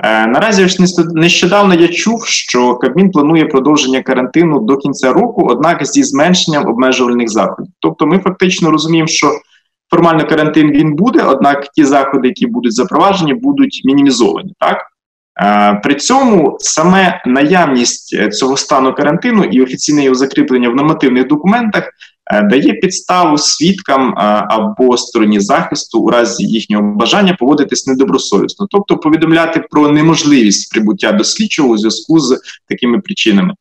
Е, 0.02 0.26
наразі 0.26 0.68
ж 0.68 0.76
нещодавно 1.14 1.74
я 1.74 1.88
чув, 1.88 2.26
що 2.26 2.74
Кабмін 2.74 3.10
планує 3.10 3.44
продовження 3.44 4.02
карантину 4.02 4.60
до 4.60 4.76
кінця 4.76 5.12
року, 5.12 5.46
однак 5.50 5.86
зі 5.86 6.02
зменшенням 6.02 6.68
обмежувальних 6.68 7.28
заходів. 7.28 7.72
Тобто, 7.80 8.06
ми 8.06 8.18
фактично 8.18 8.70
розуміємо, 8.70 9.08
що 9.08 9.32
формально 9.90 10.28
карантин 10.28 10.70
він 10.70 10.94
буде, 10.94 11.22
однак 11.22 11.68
ті 11.72 11.84
заходи, 11.84 12.28
які 12.28 12.46
будуть 12.46 12.74
запроваджені, 12.74 13.34
будуть 13.34 13.82
мінімізовані. 13.84 14.52
Так 14.58 14.82
е, 15.42 15.80
при 15.82 15.94
цьому 15.94 16.56
саме 16.60 17.22
наявність 17.26 18.32
цього 18.32 18.56
стану 18.56 18.94
карантину 18.94 19.44
і 19.44 19.62
офіційне 19.62 20.04
його 20.04 20.14
закріплення 20.14 20.68
в 20.68 20.74
нормативних 20.74 21.26
документах 21.26 21.84
Е, 21.84 22.15
дає 22.50 22.72
підставу 22.72 23.38
свідкам 23.38 24.08
е, 24.08 24.12
або 24.48 24.96
стороні 24.96 25.40
захисту 25.40 26.00
у 26.00 26.10
разі 26.10 26.46
їхнього 26.46 26.94
бажання 26.94 27.36
поводитись 27.38 27.86
недобросовісно, 27.86 28.66
тобто 28.70 28.96
повідомляти 28.96 29.64
про 29.70 29.88
неможливість 29.88 30.72
прибуття 30.72 31.12
до 31.12 31.24
слідчого 31.24 31.68
у 31.68 31.78
зв'язку 31.78 32.20
з 32.20 32.40
такими 32.68 32.98
причинами. 32.98 33.54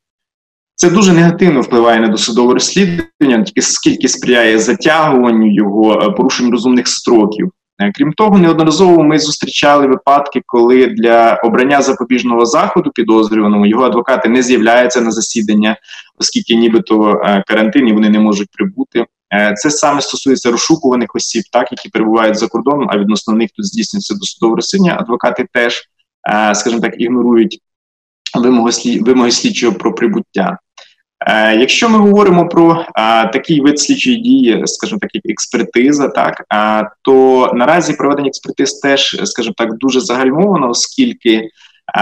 Це 0.76 0.90
дуже 0.90 1.14
негативно 1.14 1.62
впливає 1.62 2.00
на 2.00 2.08
досудове 2.08 2.54
розслідування, 2.54 3.46
скільки 3.60 4.08
сприяє 4.08 4.60
затягуванню 4.60 5.56
його 5.56 6.02
е, 6.02 6.12
порушенню 6.12 6.52
розумних 6.52 6.88
строків. 6.88 7.52
Крім 7.96 8.14
того, 8.14 8.38
неодноразово 8.38 9.04
ми 9.04 9.20
зустрічали 9.20 9.88
випадки, 9.88 10.42
коли 10.46 10.88
для 10.88 11.36
обрання 11.36 11.82
запобіжного 11.82 12.46
заходу 12.46 12.92
підозрюваному 12.92 13.66
його 13.66 13.84
адвокати 13.84 14.30
не 14.30 14.44
з'являються 14.44 15.02
на 15.02 15.12
засідання, 15.12 15.78
оскільки 16.20 16.56
нібито 16.56 17.22
е, 17.24 17.44
карантин 17.48 17.88
і 17.88 17.94
вони 17.94 18.10
не 18.10 18.20
можуть 18.20 18.50
прибути. 18.52 19.06
Е, 19.34 19.54
це 19.58 19.70
саме 19.70 20.02
стосується 20.02 20.52
розшукуваних 20.52 21.16
осіб, 21.16 21.44
так 21.52 21.72
які 21.72 21.90
перебувають 21.90 22.38
за 22.38 22.48
кордоном, 22.48 22.88
а 22.92 22.98
відносно 22.98 23.34
них 23.34 23.50
тут 23.56 23.66
здійснюється 23.66 24.16
досудове 24.16 24.56
розслідування. 24.56 24.98
Адвокати 25.00 25.48
теж, 25.52 25.84
е, 26.30 26.56
скажімо 26.56 26.82
так, 26.82 26.94
ігнорують 26.98 27.60
вимоги 29.02 29.32
слідчого 29.32 29.78
про 29.78 29.96
прибуття. 29.96 30.58
Якщо 31.60 31.90
ми 31.90 31.98
говоримо 31.98 32.48
про 32.48 32.86
а, 32.94 33.26
такий 33.26 33.62
вид 33.62 33.80
слідчої 33.80 34.16
дії, 34.16 34.62
скажімо 34.66 35.00
так, 35.02 35.10
як 35.14 35.26
експертиза, 35.26 36.08
так 36.08 36.46
а, 36.50 36.84
то 37.02 37.52
наразі 37.54 37.94
проведення 37.94 38.28
експертиз 38.28 38.74
теж, 38.74 39.22
скажімо 39.24 39.54
так, 39.58 39.78
дуже 39.78 40.00
загальмовано, 40.00 40.70
оскільки 40.70 41.50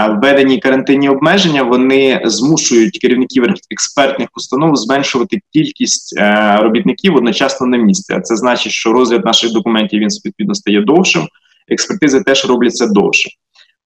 введені 0.08 0.58
карантинні 0.58 1.08
обмеження 1.08 1.62
вони 1.62 2.22
змушують 2.24 2.98
керівників 2.98 3.44
експертних 3.70 4.28
установ 4.36 4.76
зменшувати 4.76 5.40
кількість 5.52 6.18
е, 6.18 6.56
робітників 6.62 7.16
одночасно 7.16 7.66
на 7.66 7.76
місці. 7.76 8.12
А 8.12 8.20
це 8.20 8.36
значить, 8.36 8.72
що 8.72 8.92
розгляд 8.92 9.24
наших 9.24 9.52
документів 9.52 10.00
він 10.00 10.08
відповідно 10.24 10.54
стає 10.54 10.80
довшим. 10.80 11.26
експертизи 11.68 12.20
теж 12.20 12.46
робляться 12.46 12.86
довше. 12.86 13.30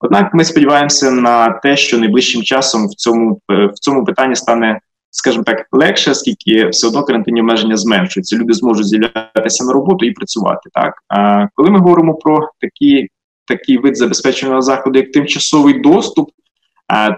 Однак 0.00 0.34
ми 0.34 0.44
сподіваємося 0.44 1.10
на 1.10 1.50
те, 1.50 1.76
що 1.76 1.98
найближчим 1.98 2.42
часом 2.42 2.86
в 2.86 2.94
цьому 2.94 3.40
в 3.48 3.78
цьому 3.80 4.04
питанні 4.04 4.36
стане, 4.36 4.80
скажімо 5.10 5.44
так, 5.44 5.66
легше, 5.72 6.10
оскільки 6.10 6.68
все 6.68 6.86
одно 6.86 7.02
карантинні 7.02 7.40
обмеження 7.40 7.76
зменшуються. 7.76 8.36
Люди 8.36 8.52
зможуть 8.52 8.86
з'являтися 8.86 9.64
на 9.64 9.72
роботу 9.72 10.06
і 10.06 10.10
працювати. 10.10 10.70
Так 10.72 10.94
а 11.08 11.46
коли 11.54 11.70
ми 11.70 11.78
говоримо 11.78 12.14
про 12.14 12.48
такі, 12.60 13.08
такий 13.46 13.78
вид 13.78 13.96
забезпеченого 13.96 14.62
заходу, 14.62 14.98
як 14.98 15.12
тимчасовий 15.12 15.80
доступ 15.80 16.30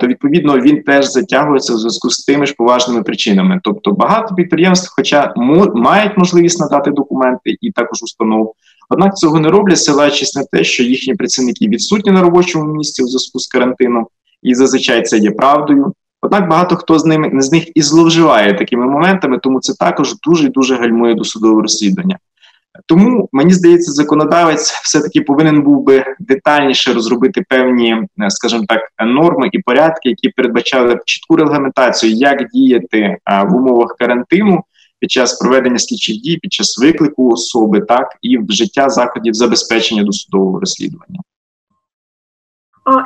то 0.01 0.07
відповідно 0.07 0.59
він 0.59 0.83
теж 0.83 1.07
затягується 1.07 1.75
в 1.75 1.79
зв'язку 1.79 2.11
з 2.11 2.25
тими 2.25 2.47
ж 2.47 2.55
поважними 2.55 3.03
причинами. 3.03 3.61
Тобто 3.65 3.93
багато 3.93 4.35
підприємств, 4.35 4.93
хоча 4.97 5.33
мають 5.75 6.19
можливість 6.19 6.61
надати 6.61 6.91
документи 6.91 7.57
і 7.61 7.71
також 7.73 8.03
установ, 8.03 8.55
однак 8.89 9.17
цього 9.17 9.41
не 9.41 9.49
роблять, 9.49 9.79
ссилаючись 9.79 10.37
на 10.37 10.45
те, 10.45 10.65
що 10.65 10.83
їхні 10.83 11.15
працівники 11.15 11.69
відсутні 11.69 12.13
на 12.13 12.23
робочому 12.23 12.73
місці 12.73 13.03
у 13.03 13.07
зв'язку 13.07 13.39
з 13.39 13.47
карантином, 13.47 14.07
і 14.43 14.55
зазвичай 14.55 15.03
це 15.03 15.19
є 15.19 15.31
правдою. 15.31 15.93
Однак 16.23 16.49
багато 16.49 16.77
хто 16.77 16.99
з 16.99 17.05
ними 17.05 17.43
з 17.43 17.53
них 17.53 17.77
і 17.77 17.83
зловживає 17.83 18.55
такими 18.55 18.87
моментами, 18.87 19.39
тому 19.39 19.61
це 19.61 19.75
також 19.75 20.15
дуже 20.27 20.49
дуже 20.49 20.77
гальмує 20.77 21.15
досудове 21.15 21.63
розслідування. 21.63 22.19
Тому 22.87 23.29
мені 23.33 23.53
здається, 23.53 23.93
законодавець 23.93 24.71
все-таки 24.71 25.21
повинен 25.21 25.63
був 25.63 25.85
би 25.85 26.05
детальніше 26.19 26.93
розробити 26.93 27.45
певні, 27.49 27.93
е, 27.93 28.31
скажімо 28.31 28.65
так, 28.69 28.81
норми 29.07 29.49
і 29.53 29.59
порядки, 29.59 30.09
які 30.09 30.29
передбачали 30.29 30.99
чітку 31.07 31.37
регламентацію, 31.37 32.13
як 32.13 32.49
діяти 32.53 33.17
в 33.47 33.57
умовах 33.57 33.97
карантину 33.99 34.65
під 35.01 35.11
час 35.11 35.39
проведення 35.39 35.79
слідчих 35.79 36.17
дій, 36.17 36.37
під 36.37 36.53
час 36.53 36.79
виклику 36.79 37.29
особи, 37.33 37.81
так 37.81 38.17
і 38.23 38.39
вжиття 38.39 38.89
заходів 38.89 39.35
забезпечення 39.35 40.03
досудового 40.03 40.61
розслідування. 40.61 41.21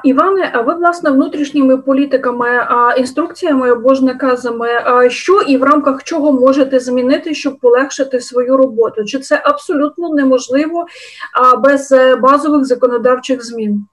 Іване, 0.04 0.50
а 0.54 0.61
ви 0.61 0.75
власне 0.75 1.11
внутрішніми 1.11 1.76
політиками, 1.76 2.66
інструкціями 2.99 3.71
або 3.71 3.95
ж 3.95 4.04
наказами, 4.04 4.69
що 5.09 5.40
і 5.40 5.57
в 5.57 5.62
рамках 5.62 6.04
чого 6.04 6.33
можете 6.33 6.81
змінити, 6.81 7.35
щоб 7.35 7.59
полегшити 7.59 8.21
свою 8.21 8.57
роботу? 8.57 9.04
Чи 9.04 9.19
це 9.19 9.43
абсолютно 9.45 10.09
неможливо 10.09 10.87
без 11.59 11.93
е, 11.93 12.16
базових 12.16 12.64
законодавчих 12.64 13.45
змін? 13.45 13.87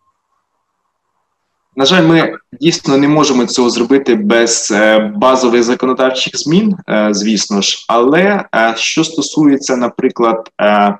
На 1.76 1.86
жаль, 1.86 2.04
ми 2.04 2.38
дійсно 2.52 2.98
не 2.98 3.08
можемо 3.08 3.46
цього 3.46 3.70
зробити 3.70 4.16
без 4.16 4.72
е, 4.72 5.00
базових 5.16 5.64
законодавчих 5.64 6.38
змін, 6.38 6.76
е, 6.90 7.08
звісно 7.12 7.62
ж. 7.62 7.86
Але 7.88 8.46
що 8.76 9.04
стосується, 9.04 9.78
наприклад, 9.78 10.50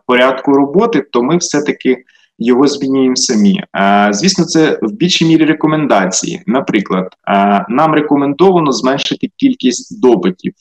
порядку 0.06 0.54
роботи, 0.54 1.06
то 1.12 1.24
ми 1.24 1.38
все 1.38 1.62
таки 1.62 2.04
його 2.46 2.68
змінюємо 2.68 3.16
самі. 3.16 3.64
Звісно, 4.12 4.46
це 4.46 4.80
в 4.82 4.92
більшій 4.92 5.26
мірі 5.26 5.46
рекомендації. 5.46 6.44
Наприклад, 6.48 7.08
нам 7.70 7.94
рекомендовано 7.94 8.72
зменшити 8.72 9.30
кількість 9.38 10.02
допитів, 10.02 10.54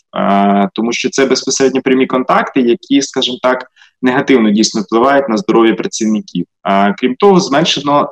тому 0.75 0.93
що 0.93 1.11
це 1.11 1.27
безпосередньо 1.27 1.83
прямі 1.83 2.07
контакти, 2.07 2.61
які, 2.61 3.03
скажімо 3.03 3.39
так, 3.43 3.67
негативно 4.03 4.51
дійсно 4.51 4.81
впливають 4.81 5.29
на 5.29 5.37
здоров'я 5.37 5.75
працівників. 5.75 6.47
Крім 6.99 7.15
того, 7.15 7.41
зменшено 7.41 8.11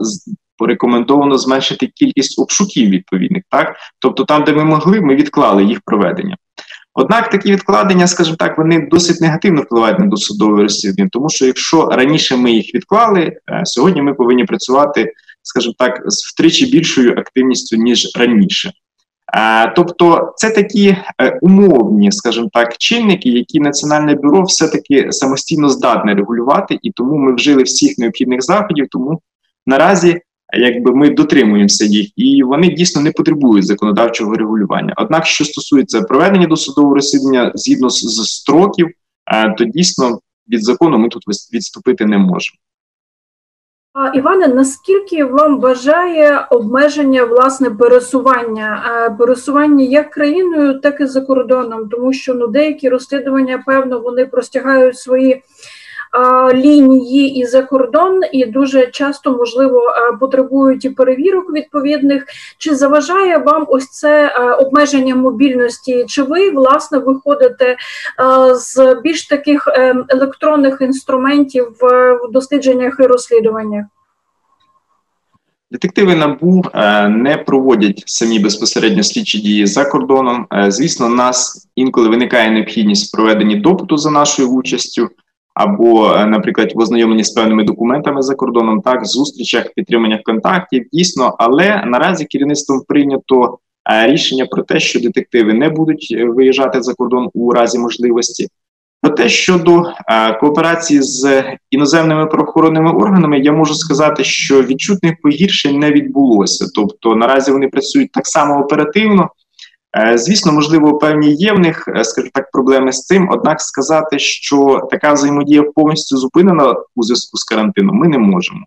порекомендовано 0.56 1.38
зменшити 1.38 1.86
кількість 1.86 2.38
обшуків 2.38 2.90
відповідних, 2.90 3.42
так 3.50 3.76
тобто, 3.98 4.24
там, 4.24 4.44
де 4.44 4.52
ми 4.52 4.64
могли, 4.64 5.00
ми 5.00 5.14
відклали 5.14 5.64
їх 5.64 5.80
проведення. 5.84 6.36
Однак 7.00 7.30
такі 7.30 7.52
відкладення, 7.52 8.06
скажімо 8.06 8.36
так, 8.36 8.58
вони 8.58 8.88
досить 8.90 9.20
негативно 9.20 9.62
впливають 9.62 9.98
на 9.98 10.06
досудове 10.06 10.62
розслідування, 10.62 11.10
тому 11.12 11.28
що 11.28 11.46
якщо 11.46 11.86
раніше 11.86 12.36
ми 12.36 12.52
їх 12.52 12.74
відклали, 12.74 13.20
е, 13.20 13.62
сьогодні 13.64 14.02
ми 14.02 14.14
повинні 14.14 14.44
працювати, 14.44 15.12
скажімо 15.42 15.74
так, 15.78 16.02
з 16.06 16.32
втричі 16.32 16.66
більшою 16.66 17.12
активністю 17.12 17.76
ніж 17.76 18.12
раніше. 18.18 18.72
Е, 19.36 19.72
тобто 19.76 20.32
це 20.36 20.50
такі 20.50 20.96
е, 21.20 21.38
умовні, 21.42 22.12
скажімо 22.12 22.48
так, 22.52 22.78
чинники, 22.78 23.28
які 23.28 23.60
Національне 23.60 24.14
бюро 24.14 24.42
все-таки 24.42 25.12
самостійно 25.12 25.68
здатне 25.68 26.14
регулювати, 26.14 26.78
і 26.82 26.92
тому 26.92 27.16
ми 27.16 27.34
вжили 27.34 27.62
всіх 27.62 27.98
необхідних 27.98 28.42
заходів. 28.42 28.86
Тому 28.90 29.20
наразі 29.66 30.20
якби 30.52 30.94
ми 30.94 31.10
дотримуємося 31.10 31.84
їх, 31.84 32.08
і 32.16 32.42
вони 32.42 32.68
дійсно 32.68 33.02
не 33.02 33.12
потребують 33.12 33.66
законодавчого 33.66 34.34
регулювання. 34.34 34.94
Однак, 34.96 35.26
що 35.26 35.44
стосується 35.44 36.02
проведення 36.02 36.46
досудового 36.46 36.94
розслідування 36.94 37.52
згідно 37.54 37.90
з, 37.90 38.30
строків, 38.30 38.88
е, 39.32 39.54
то 39.58 39.64
дійсно 39.64 40.18
від 40.48 40.64
закону 40.64 40.98
ми 40.98 41.08
тут 41.08 41.22
відступити 41.54 42.06
не 42.06 42.18
можемо. 42.18 42.58
Іване, 44.14 44.48
наскільки 44.48 45.24
вам 45.24 45.60
бажає 45.60 46.46
обмеження 46.50 47.24
власне 47.24 47.70
пересування, 47.70 48.82
е, 49.06 49.10
пересування 49.10 49.84
як 49.84 50.10
країною, 50.10 50.80
так 50.80 51.00
і 51.00 51.06
за 51.06 51.20
кордоном, 51.20 51.88
тому 51.88 52.12
що 52.12 52.34
ну 52.34 52.46
деякі 52.46 52.88
розслідування, 52.88 53.62
певно, 53.66 54.00
вони 54.00 54.26
простягають 54.26 54.98
свої 54.98 55.42
лінії 56.54 57.40
і 57.40 57.46
за 57.46 57.62
кордон, 57.62 58.20
і 58.32 58.46
дуже 58.46 58.86
часто 58.86 59.30
можливо 59.30 59.82
потребують 60.20 60.84
і 60.84 60.90
перевірок 60.90 61.52
відповідних. 61.52 62.24
Чи 62.58 62.74
заважає 62.74 63.38
вам 63.38 63.66
ось 63.68 63.90
це 63.90 64.28
обмеження 64.58 65.14
мобільності? 65.16 66.04
Чи 66.08 66.22
ви 66.22 66.50
власне 66.50 66.98
виходите 66.98 67.76
з 68.54 68.94
більш 69.02 69.26
таких 69.26 69.68
е, 69.68 69.94
електронних 70.08 70.78
інструментів 70.80 71.76
в 71.80 72.18
дослідженнях 72.32 72.96
і 73.00 73.02
розслідуваннях? 73.02 73.84
Детективи 75.70 76.14
набу 76.14 76.64
е, 76.74 77.08
не 77.08 77.36
проводять 77.36 78.02
самі 78.06 78.38
безпосередньо 78.38 79.02
слідчі 79.02 79.38
дії 79.38 79.66
за 79.66 79.84
кордоном. 79.84 80.46
Е, 80.52 80.70
звісно, 80.70 81.06
у 81.06 81.08
нас 81.08 81.68
інколи 81.74 82.08
виникає 82.08 82.50
необхідність 82.50 83.12
проведення 83.12 83.56
допиту 83.56 83.96
за 83.96 84.10
нашою 84.10 84.48
участю 84.48 85.08
або, 85.58 86.14
е, 86.14 86.26
наприклад, 86.26 86.72
в 86.74 86.78
ознайомленні 86.78 87.24
з 87.24 87.30
певними 87.30 87.64
документами 87.64 88.22
за 88.22 88.34
кордоном, 88.34 88.80
так 88.80 89.06
зустрічах, 89.06 89.64
підтриманнях 89.76 90.22
контактів, 90.22 90.86
дійсно, 90.92 91.36
але 91.38 91.82
наразі 91.86 92.24
керівництвом 92.24 92.82
прийнято 92.88 93.58
е, 93.90 94.06
рішення 94.06 94.46
про 94.46 94.62
те, 94.62 94.80
що 94.80 95.00
детективи 95.00 95.54
не 95.54 95.68
будуть 95.68 96.08
е, 96.10 96.24
виїжджати 96.24 96.82
за 96.82 96.94
кордон 96.94 97.30
у 97.34 97.52
разі 97.52 97.78
можливості. 97.78 98.48
Проте 99.02 99.28
щодо 99.28 99.82
кооперації 100.40 101.02
з 101.02 101.44
іноземними 101.70 102.26
правоохоронними 102.26 102.90
органами, 102.90 103.38
я 103.38 103.52
можу 103.52 103.74
сказати, 103.74 104.24
що 104.24 104.62
відчутних 104.62 105.14
погіршень 105.22 105.78
не 105.78 105.92
відбулося. 105.92 106.66
Тобто 106.74 107.14
наразі 107.14 107.52
вони 107.52 107.68
працюють 107.68 108.12
так 108.12 108.26
само 108.26 108.60
оперативно. 108.60 109.30
Е, 109.96 110.18
звісно, 110.18 110.52
можливо, 110.52 110.98
певні 110.98 111.34
є 111.34 111.52
в 111.52 111.58
них, 111.58 111.88
е, 111.96 112.04
скажімо 112.04 112.30
так, 112.34 112.50
проблеми 112.50 112.92
з 112.92 113.06
цим. 113.06 113.28
Однак 113.30 113.60
сказати, 113.60 114.18
що 114.18 114.88
така 114.90 115.12
взаємодія 115.12 115.62
повністю 115.62 116.16
зупинена 116.16 116.76
у 116.96 117.02
зв'язку 117.02 117.36
з 117.36 117.44
карантином, 117.44 117.96
ми 117.96 118.08
не 118.08 118.18
можемо. 118.18 118.60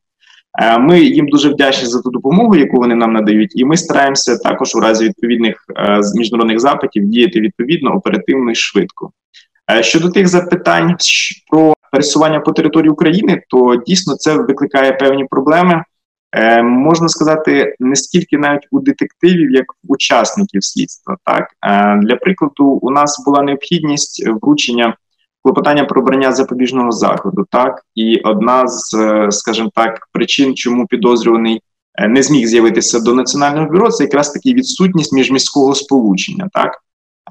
Е, 0.62 0.77
ми 0.77 0.99
їм 0.99 1.27
дуже 1.27 1.49
вдячні 1.49 1.88
за 1.88 2.01
ту 2.01 2.10
допомогу, 2.10 2.55
яку 2.55 2.77
вони 2.77 2.95
нам 2.95 3.13
надають, 3.13 3.51
і 3.55 3.65
ми 3.65 3.77
стараємося 3.77 4.38
також 4.38 4.75
у 4.75 4.79
разі 4.79 5.05
відповідних 5.05 5.65
міжнародних 6.15 6.60
запитів 6.60 7.05
діяти 7.05 7.39
відповідно 7.39 7.91
оперативно 7.91 8.51
і 8.51 8.55
швидко. 8.55 9.12
Щодо 9.81 10.10
тих 10.10 10.27
запитань 10.27 10.95
про 11.51 11.73
пересування 11.91 12.39
по 12.39 12.51
території 12.51 12.89
України, 12.89 13.43
то 13.49 13.75
дійсно 13.88 14.15
це 14.15 14.34
викликає 14.34 14.91
певні 14.91 15.25
проблеми. 15.25 15.84
Е, 16.35 16.63
Можна 16.63 17.09
сказати, 17.09 17.75
не 17.79 17.95
стільки 17.95 18.37
навіть 18.37 18.67
у 18.71 18.79
детективів, 18.79 19.51
як 19.51 19.65
в 19.73 19.91
учасників 19.91 20.63
слідства. 20.63 21.17
Так 21.25 21.47
е, 21.65 21.99
для 22.03 22.15
прикладу, 22.15 22.65
у 22.65 22.91
нас 22.91 23.23
була 23.25 23.41
необхідність 23.41 24.27
вручення 24.27 24.95
клопотання 25.43 25.85
про 25.85 26.01
обрання 26.01 26.31
запобіжного 26.31 26.91
заходу. 26.91 27.45
Так, 27.51 27.81
і 27.95 28.19
одна 28.23 28.67
з, 28.67 28.93
е, 28.93 29.31
скажімо 29.31 29.69
так, 29.75 30.07
причин, 30.11 30.55
чому 30.55 30.87
підозрюваний 30.87 31.61
е, 31.95 32.07
не 32.07 32.23
зміг 32.23 32.47
з'явитися 32.47 32.99
до 32.99 33.13
національного 33.13 33.67
бюро, 33.67 33.89
це 33.89 34.03
якраз 34.03 34.31
таки 34.31 34.53
відсутність 34.53 35.13
міжміського 35.13 35.75
сполучення. 35.75 36.49
Так 36.53 36.77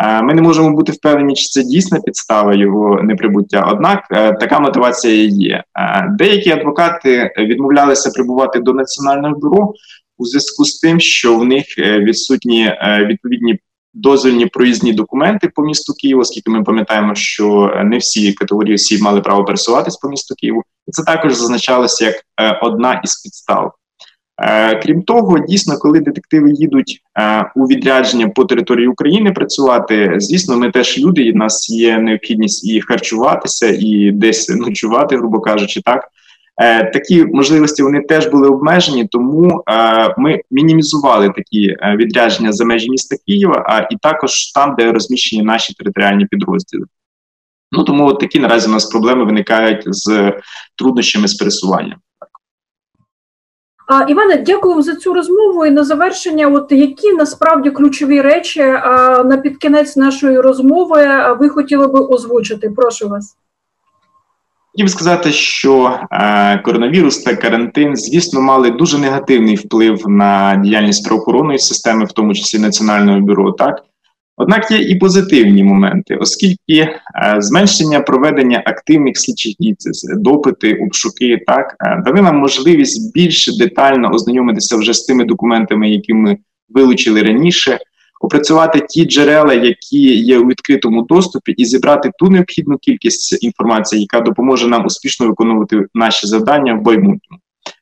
ми 0.00 0.34
не 0.34 0.42
можемо 0.42 0.70
бути 0.70 0.92
впевнені, 0.92 1.34
чи 1.34 1.48
це 1.48 1.62
дійсна 1.62 2.00
підстава 2.00 2.54
його 2.54 3.02
неприбуття. 3.02 3.68
Однак 3.72 4.04
е, 4.10 4.32
така 4.32 4.60
мотивація 4.60 5.24
є. 5.24 5.64
Е, 5.78 6.08
деякі 6.18 6.50
адвокати 6.50 7.32
відмовлялися 7.38 8.10
прибувати 8.10 8.60
до 8.60 8.72
національного 8.72 9.34
бюро 9.34 9.72
у 10.18 10.24
зв'язку 10.24 10.64
з 10.64 10.78
тим, 10.78 11.00
що 11.00 11.36
в 11.36 11.44
них 11.44 11.64
відсутні 11.78 12.72
відповідні 13.06 13.58
дозвільні 13.94 14.46
проїзні 14.46 14.92
документи 14.92 15.50
по 15.54 15.62
місту 15.62 15.94
Києву, 15.94 16.20
оскільки 16.20 16.50
ми 16.50 16.62
пам'ятаємо, 16.62 17.14
що 17.14 17.74
не 17.84 17.98
всі 17.98 18.32
категорії 18.32 18.74
осіб 18.74 19.02
мали 19.02 19.20
право 19.20 19.44
пересуватись 19.44 19.96
по 19.96 20.08
місту 20.08 20.34
Києву, 20.34 20.62
і 20.86 20.90
це 20.90 21.02
також 21.02 21.34
зазначалося 21.34 22.04
як 22.04 22.14
одна 22.62 23.00
із 23.04 23.22
підстав. 23.22 23.72
Е, 24.40 24.80
крім 24.82 25.02
того, 25.02 25.38
дійсно, 25.38 25.78
коли 25.78 26.00
детективи 26.00 26.50
їдуть 26.50 27.00
е, 27.18 27.50
у 27.56 27.64
відрядження 27.64 28.28
по 28.28 28.44
території 28.44 28.88
України 28.88 29.32
працювати, 29.32 30.14
звісно, 30.16 30.56
ми 30.56 30.70
теж 30.70 30.98
люди. 30.98 31.22
і 31.22 31.32
в 31.32 31.36
нас 31.36 31.70
є 31.70 31.98
необхідність 31.98 32.70
і 32.70 32.80
харчуватися, 32.80 33.76
і 33.78 34.10
десь 34.10 34.48
ночувати, 34.48 35.16
грубо 35.16 35.40
кажучи, 35.40 35.80
так 35.84 36.08
Е, 36.60 36.90
такі 36.90 37.24
можливості 37.24 37.82
вони 37.82 38.00
теж 38.00 38.26
були 38.26 38.48
обмежені, 38.48 39.06
тому 39.06 39.64
ми 40.18 40.40
мінімізували 40.50 41.30
такі 41.36 41.76
відрядження 41.96 42.52
за 42.52 42.64
межі 42.64 42.90
міста 42.90 43.16
Києва, 43.26 43.64
а 43.68 43.78
і 43.94 43.96
також 44.02 44.52
там, 44.52 44.74
де 44.78 44.92
розміщені 44.92 45.42
наші 45.42 45.74
територіальні 45.74 46.26
підрозділи. 46.26 46.84
Ну 47.72 47.84
тому 47.84 48.06
от 48.06 48.20
такі 48.20 48.38
наразі 48.38 48.68
у 48.68 48.72
нас 48.72 48.84
проблеми 48.84 49.24
виникають 49.24 49.82
з 49.86 50.32
труднощами 50.76 51.28
з 51.28 51.34
пересуванням. 51.34 51.98
А, 53.90 54.02
Іване, 54.02 54.36
дякую 54.36 54.74
вам 54.74 54.82
за 54.82 54.94
цю 54.94 55.14
розмову. 55.14 55.66
І 55.66 55.70
на 55.70 55.84
завершення, 55.84 56.48
от 56.48 56.72
які 56.72 57.12
насправді 57.12 57.70
ключові 57.70 58.20
речі 58.20 58.60
на 59.24 59.40
підкінець 59.42 59.96
нашої 59.96 60.40
розмови 60.40 61.08
ви 61.40 61.48
хотіли 61.48 61.86
би 61.86 62.00
озвучити? 62.00 62.70
Прошу 62.70 63.08
вас. 63.08 63.36
Хотів 64.72 64.90
сказати, 64.90 65.32
що 65.32 65.98
е, 66.12 66.58
коронавірус 66.58 67.18
та 67.18 67.36
карантин, 67.36 67.96
звісно, 67.96 68.40
мали 68.40 68.70
дуже 68.70 68.98
негативний 68.98 69.56
вплив 69.56 70.08
на 70.08 70.56
діяльність 70.64 71.06
правоохоронної 71.06 71.58
системи, 71.58 72.04
в 72.04 72.12
тому 72.12 72.34
числі 72.34 72.58
Національного 72.58 73.20
бюро. 73.20 73.52
Так 73.52 73.82
однак 74.40 74.70
є 74.70 74.78
і 74.78 74.94
позитивні 74.94 75.64
моменти, 75.64 76.16
оскільки 76.16 76.74
е, 76.74 76.96
зменшення 77.38 78.00
проведення 78.00 78.62
активних 78.66 79.18
слідчих 79.18 79.54
дій, 79.60 79.76
допити, 80.16 80.74
обшуки, 80.86 81.38
так 81.46 81.76
е, 81.80 82.02
дали 82.06 82.22
нам 82.22 82.36
можливість 82.36 83.14
більш 83.14 83.58
детально 83.58 84.10
ознайомитися 84.10 84.76
вже 84.76 84.94
з 84.94 85.04
тими 85.04 85.24
документами, 85.24 85.90
які 85.90 86.14
ми 86.14 86.36
вилучили 86.68 87.22
раніше 87.22 87.78
опрацювати 88.20 88.80
ті 88.88 89.04
джерела, 89.04 89.54
які 89.54 90.16
є 90.16 90.38
у 90.38 90.46
відкритому 90.46 91.02
доступі, 91.02 91.52
і 91.52 91.64
зібрати 91.64 92.10
ту 92.18 92.30
необхідну 92.30 92.78
кількість 92.78 93.44
інформації, 93.44 94.02
яка 94.02 94.20
допоможе 94.20 94.68
нам 94.68 94.86
успішно 94.86 95.26
виконувати 95.26 95.86
наші 95.94 96.26
завдання 96.26 96.74
в 96.74 96.86
майбутньому. 96.86 97.40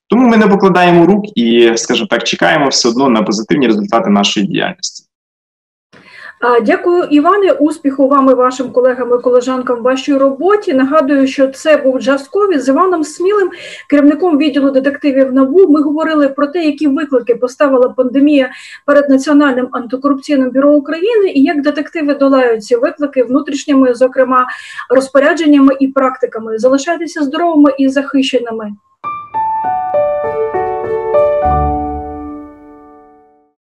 Тому 0.08 0.28
ми 0.28 0.36
не 0.36 0.46
покладаємо 0.46 1.06
рук 1.06 1.24
і, 1.38 1.72
скажімо 1.74 2.06
так, 2.10 2.24
чекаємо 2.24 2.68
все 2.68 2.88
одно 2.88 3.08
на 3.08 3.22
позитивні 3.22 3.66
результати 3.66 4.10
нашої 4.10 4.46
діяльності. 4.46 5.07
Дякую, 6.40 7.04
Іване. 7.04 7.52
Успіху 7.52 8.08
вам 8.08 8.30
і 8.30 8.34
вашим 8.34 8.70
колегам 8.70 9.18
і 9.18 9.22
колежанкам 9.22 9.78
в 9.78 9.82
вашій 9.82 10.14
роботі. 10.14 10.74
Нагадую, 10.74 11.26
що 11.26 11.48
це 11.48 11.76
був 11.76 12.00
Джаскові 12.00 12.58
з 12.58 12.68
Іваном 12.68 13.04
Смілим, 13.04 13.50
керівником 13.90 14.38
відділу 14.38 14.70
детективів 14.70 15.32
НАБУ. 15.32 15.68
Ми 15.68 15.82
говорили 15.82 16.28
про 16.28 16.46
те, 16.46 16.64
які 16.64 16.88
виклики 16.88 17.34
поставила 17.34 17.88
пандемія 17.88 18.50
перед 18.86 19.10
Національним 19.10 19.68
антикорупційним 19.72 20.50
бюро 20.50 20.74
України 20.74 21.28
і 21.30 21.42
як 21.42 21.62
детективи 21.62 22.14
долають 22.14 22.64
ці 22.64 22.76
виклики 22.76 23.22
внутрішніми, 23.22 23.94
зокрема 23.94 24.46
розпорядженнями 24.90 25.76
і 25.80 25.88
практиками. 25.88 26.58
Залишайтеся 26.58 27.22
здоровими 27.22 27.70
і 27.78 27.88
захищеними. 27.88 28.72